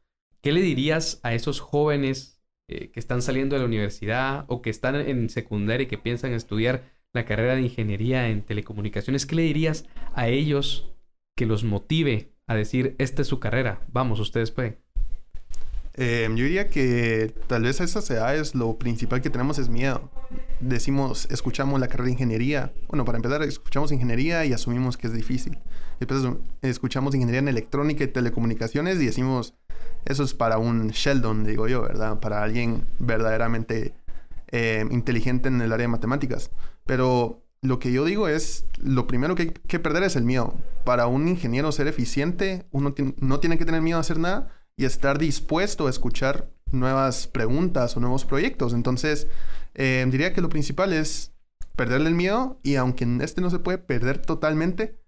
¿qué 0.42 0.52
le 0.52 0.61
dirías 0.61 1.20
a 1.22 1.32
esos 1.32 1.61
jóvenes 1.61 2.42
eh, 2.68 2.90
que 2.90 3.00
están 3.00 3.22
saliendo 3.22 3.54
de 3.54 3.61
la 3.61 3.66
universidad 3.66 4.44
o 4.48 4.61
que 4.61 4.70
están 4.70 4.96
en 4.96 5.30
secundaria 5.30 5.84
y 5.84 5.88
que 5.88 5.96
piensan 5.96 6.32
estudiar 6.32 6.84
la 7.14 7.24
carrera 7.24 7.54
de 7.54 7.62
ingeniería 7.62 8.28
en 8.28 8.42
telecomunicaciones? 8.42 9.24
¿Qué 9.24 9.37
le 9.37 9.42
dirías 9.42 9.87
a 10.12 10.28
ellos 10.28 10.92
que 11.38 11.46
los 11.46 11.62
motive 11.62 12.33
a 12.48 12.57
decir, 12.57 12.96
esta 12.98 13.22
es 13.22 13.29
su 13.29 13.38
carrera, 13.38 13.87
vamos, 13.92 14.18
ustedes 14.18 14.51
pueden? 14.51 14.77
Em, 15.94 16.35
yo 16.35 16.44
diría 16.44 16.68
que 16.68 17.33
tal 17.46 17.62
vez 17.62 17.81
a 17.81 17.85
esas 17.85 18.11
edades 18.11 18.57
lo 18.57 18.77
principal 18.77 19.20
que 19.20 19.31
tenemos 19.31 19.59
es 19.59 19.68
miedo. 19.68 20.11
Decimos, 20.59 21.29
escuchamos 21.31 21.79
la 21.79 21.87
carrera 21.87 22.07
de 22.07 22.12
ingeniería. 22.12 22.72
Bueno, 22.88 23.05
para 23.05 23.18
empezar, 23.18 23.42
escuchamos 23.42 23.92
ingeniería 23.92 24.44
y 24.44 24.53
asumimos 24.53 24.96
que 24.96 25.07
es 25.07 25.12
difícil. 25.12 25.59
Después 26.01 26.22
escuchamos 26.62 27.14
ingeniería 27.14 27.40
en 27.40 27.48
electrónica 27.48 28.03
y 28.03 28.09
telecomunicaciones 28.09 29.01
y 29.01 29.07
decimos, 29.07 29.55
eso 30.05 30.24
es 30.24 30.35
para 30.35 30.59
un 30.59 30.88
Sheldon, 30.88 31.44
digo 31.44 31.68
yo, 31.68 31.83
¿verdad? 31.83 32.18
Para 32.18 32.42
alguien 32.42 32.85
verdaderamente 32.98 33.94
em, 34.48 34.90
inteligente 34.92 35.48
en 35.48 35.61
el 35.61 35.72
área 35.72 35.85
de 35.85 35.88
matemáticas. 35.88 36.51
Pero 36.85 37.44
lo 37.62 37.78
que 37.78 37.92
yo 37.92 38.04
digo 38.04 38.28
es, 38.28 38.66
lo 38.78 39.06
primero 39.06 39.34
que 39.34 39.42
hay 39.42 39.50
que 39.50 39.78
perder 39.78 40.02
es 40.04 40.16
el 40.16 40.24
miedo. 40.24 40.54
Para 40.84 41.06
un 41.06 41.28
ingeniero 41.28 41.72
ser 41.72 41.88
eficiente, 41.88 42.66
uno 42.70 42.94
no 43.20 43.40
tiene 43.40 43.58
que 43.58 43.64
tener 43.64 43.82
miedo 43.82 43.98
a 43.98 44.02
hacer 44.02 44.18
nada 44.18 44.48
y 44.76 44.84
estar 44.84 45.18
dispuesto 45.18 45.86
a 45.86 45.90
escuchar 45.90 46.50
nuevas 46.70 47.26
preguntas 47.26 47.96
o 47.96 48.00
nuevos 48.00 48.24
proyectos. 48.24 48.72
Entonces, 48.72 49.26
eh, 49.74 50.06
diría 50.08 50.32
que 50.32 50.40
lo 50.40 50.48
principal 50.48 50.92
es 50.92 51.32
perderle 51.74 52.08
el 52.08 52.14
miedo 52.14 52.58
y 52.62 52.76
aunque 52.76 53.06
este 53.22 53.40
no 53.40 53.50
se 53.50 53.58
puede 53.58 53.78
perder 53.78 54.18
totalmente, 54.18 54.98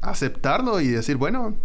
aceptarlo 0.00 0.80
y 0.80 0.88
decir, 0.88 1.16
bueno, 1.16 1.56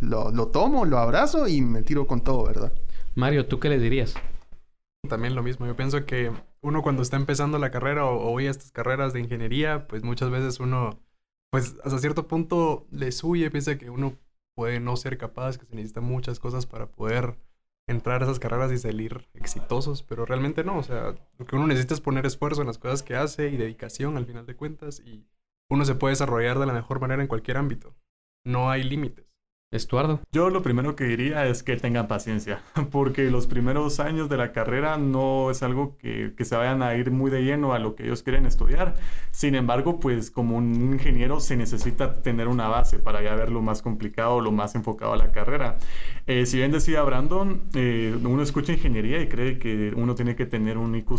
lo, 0.00 0.30
lo 0.30 0.48
tomo, 0.48 0.84
lo 0.84 0.98
abrazo 0.98 1.48
y 1.48 1.62
me 1.62 1.82
tiro 1.82 2.06
con 2.06 2.22
todo, 2.22 2.44
¿verdad? 2.44 2.72
Mario, 3.14 3.46
¿tú 3.46 3.60
qué 3.60 3.68
le 3.68 3.78
dirías? 3.78 4.14
También 5.08 5.34
lo 5.34 5.42
mismo. 5.42 5.66
Yo 5.66 5.76
pienso 5.76 6.04
que 6.06 6.30
uno 6.62 6.82
cuando 6.82 7.02
está 7.02 7.16
empezando 7.16 7.58
la 7.58 7.70
carrera 7.70 8.06
o, 8.06 8.32
oye 8.32 8.48
estas 8.48 8.72
carreras 8.72 9.12
de 9.12 9.20
ingeniería, 9.20 9.86
pues 9.88 10.02
muchas 10.04 10.30
veces 10.30 10.60
uno, 10.60 11.00
pues 11.50 11.76
hasta 11.84 11.98
cierto 11.98 12.28
punto 12.28 12.86
le 12.90 13.12
suye, 13.12 13.50
piensa 13.50 13.76
que 13.78 13.90
uno 13.90 14.16
puede 14.54 14.80
no 14.80 14.96
ser 14.96 15.18
capaz, 15.18 15.58
que 15.58 15.66
se 15.66 15.74
necesitan 15.74 16.04
muchas 16.04 16.38
cosas 16.38 16.66
para 16.66 16.86
poder 16.86 17.38
entrar 17.88 18.22
a 18.22 18.26
esas 18.26 18.38
carreras 18.38 18.70
y 18.72 18.78
salir 18.78 19.28
exitosos, 19.34 20.02
pero 20.02 20.24
realmente 20.24 20.62
no, 20.64 20.78
o 20.78 20.82
sea, 20.82 21.14
lo 21.38 21.46
que 21.46 21.56
uno 21.56 21.66
necesita 21.66 21.94
es 21.94 22.00
poner 22.00 22.26
esfuerzo 22.26 22.60
en 22.60 22.68
las 22.68 22.78
cosas 22.78 23.02
que 23.02 23.16
hace 23.16 23.48
y 23.48 23.56
dedicación 23.56 24.16
al 24.16 24.26
final 24.26 24.46
de 24.46 24.56
cuentas 24.56 25.00
y 25.00 25.26
uno 25.68 25.84
se 25.84 25.94
puede 25.94 26.12
desarrollar 26.12 26.58
de 26.58 26.66
la 26.66 26.74
mejor 26.74 27.00
manera 27.00 27.22
en 27.22 27.28
cualquier 27.28 27.56
ámbito. 27.56 27.94
No 28.44 28.70
hay 28.70 28.84
límites. 28.84 29.31
Estuardo. 29.72 30.20
Yo 30.32 30.50
lo 30.50 30.62
primero 30.62 30.94
que 30.94 31.04
diría 31.04 31.46
es 31.46 31.62
que 31.62 31.76
tengan 31.76 32.06
paciencia, 32.06 32.60
porque 32.90 33.30
los 33.30 33.46
primeros 33.46 34.00
años 34.00 34.28
de 34.28 34.36
la 34.36 34.52
carrera 34.52 34.98
no 34.98 35.50
es 35.50 35.62
algo 35.62 35.96
que, 35.96 36.34
que, 36.36 36.44
se 36.44 36.56
vayan 36.56 36.82
a 36.82 36.94
ir 36.94 37.10
muy 37.10 37.30
de 37.30 37.42
lleno 37.42 37.72
a 37.72 37.78
lo 37.78 37.94
que 37.94 38.04
ellos 38.04 38.22
quieren 38.22 38.44
estudiar. 38.44 38.94
Sin 39.30 39.54
embargo, 39.54 39.98
pues 39.98 40.30
como 40.30 40.58
un 40.58 40.92
ingeniero 40.92 41.40
se 41.40 41.56
necesita 41.56 42.20
tener 42.20 42.48
una 42.48 42.68
base 42.68 42.98
para 42.98 43.22
ya 43.22 43.34
ver 43.34 43.50
lo 43.50 43.62
más 43.62 43.80
complicado, 43.80 44.42
lo 44.42 44.52
más 44.52 44.74
enfocado 44.74 45.14
a 45.14 45.16
la 45.16 45.32
carrera. 45.32 45.78
Eh, 46.26 46.44
si 46.44 46.58
bien 46.58 46.70
decía 46.70 47.02
Brandon, 47.02 47.62
eh, 47.74 48.14
uno 48.22 48.42
escucha 48.42 48.74
ingeniería 48.74 49.22
y 49.22 49.28
cree 49.28 49.58
que 49.58 49.92
uno 49.96 50.14
tiene 50.14 50.36
que 50.36 50.44
tener 50.44 50.76
un 50.76 50.94
IQ, 50.94 51.12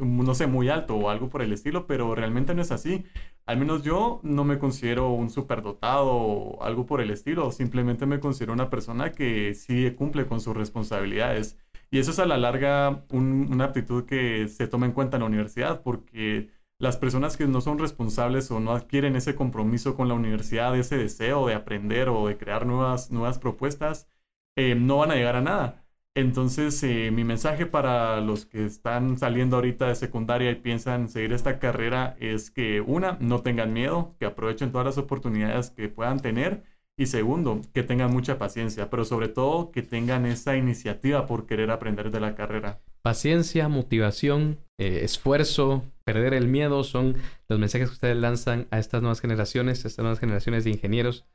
no 0.00 0.34
sé, 0.34 0.46
muy 0.46 0.70
alto 0.70 0.96
o 0.96 1.10
algo 1.10 1.28
por 1.28 1.42
el 1.42 1.52
estilo, 1.52 1.86
pero 1.86 2.14
realmente 2.14 2.54
no 2.54 2.62
es 2.62 2.72
así. 2.72 3.04
Al 3.48 3.56
menos 3.58 3.82
yo 3.82 4.20
no 4.22 4.44
me 4.44 4.58
considero 4.58 5.08
un 5.10 5.30
superdotado 5.30 6.12
o 6.12 6.62
algo 6.62 6.84
por 6.84 7.00
el 7.00 7.10
estilo, 7.10 7.50
simplemente 7.50 8.04
me 8.04 8.20
considero 8.20 8.52
una 8.52 8.68
persona 8.68 9.10
que 9.12 9.54
sí 9.54 9.90
cumple 9.92 10.26
con 10.26 10.40
sus 10.42 10.54
responsabilidades. 10.54 11.56
Y 11.90 11.98
eso 11.98 12.10
es 12.10 12.18
a 12.18 12.26
la 12.26 12.36
larga 12.36 13.06
una 13.10 13.64
aptitud 13.64 14.04
que 14.04 14.48
se 14.48 14.68
toma 14.68 14.84
en 14.84 14.92
cuenta 14.92 15.16
en 15.16 15.22
la 15.22 15.28
universidad, 15.28 15.80
porque 15.82 16.50
las 16.78 16.98
personas 16.98 17.38
que 17.38 17.46
no 17.46 17.62
son 17.62 17.78
responsables 17.78 18.50
o 18.50 18.60
no 18.60 18.72
adquieren 18.72 19.16
ese 19.16 19.34
compromiso 19.34 19.96
con 19.96 20.08
la 20.08 20.14
universidad, 20.14 20.76
ese 20.78 20.98
deseo 20.98 21.46
de 21.46 21.54
aprender 21.54 22.10
o 22.10 22.28
de 22.28 22.36
crear 22.36 22.66
nuevas, 22.66 23.10
nuevas 23.10 23.38
propuestas, 23.38 24.08
eh, 24.56 24.74
no 24.74 24.98
van 24.98 25.12
a 25.12 25.14
llegar 25.14 25.36
a 25.36 25.40
nada. 25.40 25.87
Entonces, 26.18 26.82
eh, 26.82 27.12
mi 27.12 27.22
mensaje 27.22 27.64
para 27.64 28.20
los 28.20 28.44
que 28.44 28.66
están 28.66 29.18
saliendo 29.18 29.54
ahorita 29.54 29.86
de 29.86 29.94
secundaria 29.94 30.50
y 30.50 30.56
piensan 30.56 31.08
seguir 31.08 31.32
esta 31.32 31.60
carrera 31.60 32.16
es 32.18 32.50
que, 32.50 32.80
una, 32.80 33.16
no 33.20 33.42
tengan 33.42 33.72
miedo, 33.72 34.16
que 34.18 34.26
aprovechen 34.26 34.72
todas 34.72 34.84
las 34.84 34.98
oportunidades 34.98 35.70
que 35.70 35.88
puedan 35.88 36.18
tener. 36.18 36.64
Y 36.98 37.06
segundo, 37.06 37.60
que 37.72 37.84
tengan 37.84 38.10
mucha 38.10 38.36
paciencia, 38.36 38.90
pero 38.90 39.04
sobre 39.04 39.28
todo 39.28 39.70
que 39.70 39.82
tengan 39.82 40.26
esa 40.26 40.56
iniciativa 40.56 41.24
por 41.26 41.46
querer 41.46 41.70
aprender 41.70 42.10
de 42.10 42.18
la 42.18 42.34
carrera. 42.34 42.80
Paciencia, 43.00 43.68
motivación, 43.68 44.58
eh, 44.76 45.02
esfuerzo, 45.04 45.84
perder 46.02 46.34
el 46.34 46.48
miedo 46.48 46.82
son 46.82 47.14
los 47.48 47.60
mensajes 47.60 47.90
que 47.90 47.94
ustedes 47.94 48.16
lanzan 48.16 48.66
a 48.72 48.80
estas 48.80 49.02
nuevas 49.02 49.20
generaciones, 49.20 49.84
a 49.84 49.88
estas 49.88 50.02
nuevas 50.02 50.18
generaciones 50.18 50.64
de 50.64 50.70
ingenieros, 50.70 51.26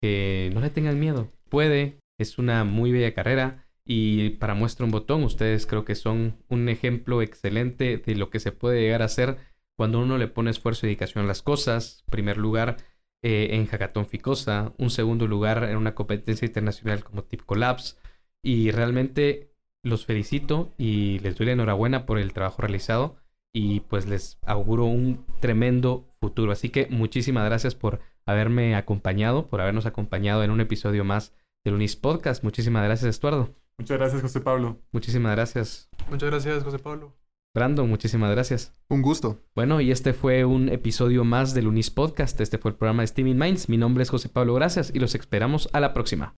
que 0.00 0.50
no 0.54 0.62
le 0.62 0.70
tengan 0.70 0.98
miedo. 0.98 1.28
Puede, 1.50 1.98
es 2.18 2.38
una 2.38 2.64
muy 2.64 2.90
bella 2.90 3.12
carrera 3.12 3.66
y 3.84 4.30
para 4.30 4.54
muestra 4.54 4.84
un 4.84 4.92
botón, 4.92 5.24
ustedes 5.24 5.66
creo 5.66 5.84
que 5.84 5.94
son 5.94 6.36
un 6.48 6.68
ejemplo 6.68 7.22
excelente 7.22 7.98
de 7.98 8.14
lo 8.14 8.30
que 8.30 8.40
se 8.40 8.52
puede 8.52 8.80
llegar 8.80 9.02
a 9.02 9.06
hacer 9.06 9.38
cuando 9.76 10.00
uno 10.00 10.18
le 10.18 10.28
pone 10.28 10.50
esfuerzo 10.50 10.86
y 10.86 10.88
dedicación 10.88 11.24
a 11.24 11.28
las 11.28 11.42
cosas. 11.42 12.04
Primer 12.10 12.36
lugar 12.36 12.76
eh, 13.22 13.48
en 13.52 13.66
Hackathon 13.66 14.06
Ficosa, 14.06 14.74
un 14.78 14.90
segundo 14.90 15.26
lugar 15.26 15.64
en 15.64 15.76
una 15.76 15.94
competencia 15.94 16.46
internacional 16.46 17.02
como 17.04 17.24
Tip 17.24 17.42
Collabs. 17.46 17.98
Y 18.42 18.70
realmente 18.70 19.54
los 19.82 20.06
felicito 20.06 20.74
y 20.78 21.18
les 21.20 21.36
doy 21.36 21.46
la 21.46 21.52
enhorabuena 21.52 22.06
por 22.06 22.18
el 22.18 22.32
trabajo 22.32 22.62
realizado 22.62 23.16
y 23.52 23.80
pues 23.80 24.06
les 24.06 24.38
auguro 24.46 24.84
un 24.84 25.24
tremendo 25.40 26.06
futuro. 26.20 26.52
Así 26.52 26.70
que 26.70 26.86
muchísimas 26.90 27.44
gracias 27.44 27.74
por 27.74 28.00
haberme 28.26 28.74
acompañado, 28.76 29.48
por 29.48 29.60
habernos 29.60 29.86
acompañado 29.86 30.44
en 30.44 30.50
un 30.50 30.60
episodio 30.60 31.04
más 31.04 31.34
del 31.64 31.74
Unis 31.74 31.96
Podcast. 31.96 32.44
Muchísimas 32.44 32.84
gracias, 32.84 33.10
Estuardo. 33.10 33.59
Muchas 33.80 33.96
gracias, 33.96 34.20
José 34.20 34.40
Pablo. 34.42 34.76
Muchísimas 34.92 35.34
gracias. 35.34 35.88
Muchas 36.10 36.28
gracias, 36.28 36.62
José 36.62 36.78
Pablo. 36.78 37.16
Brandon, 37.54 37.88
muchísimas 37.88 38.30
gracias. 38.30 38.74
Un 38.90 39.00
gusto. 39.00 39.40
Bueno, 39.54 39.80
y 39.80 39.90
este 39.90 40.12
fue 40.12 40.44
un 40.44 40.68
episodio 40.68 41.24
más 41.24 41.54
del 41.54 41.66
Unis 41.66 41.90
Podcast. 41.90 42.38
Este 42.42 42.58
fue 42.58 42.72
el 42.72 42.76
programa 42.76 43.02
de 43.02 43.06
Steaming 43.06 43.38
Minds. 43.38 43.70
Mi 43.70 43.78
nombre 43.78 44.02
es 44.02 44.10
José 44.10 44.28
Pablo 44.28 44.52
Gracias 44.52 44.92
y 44.94 44.98
los 44.98 45.14
esperamos 45.14 45.70
a 45.72 45.80
la 45.80 45.94
próxima. 45.94 46.34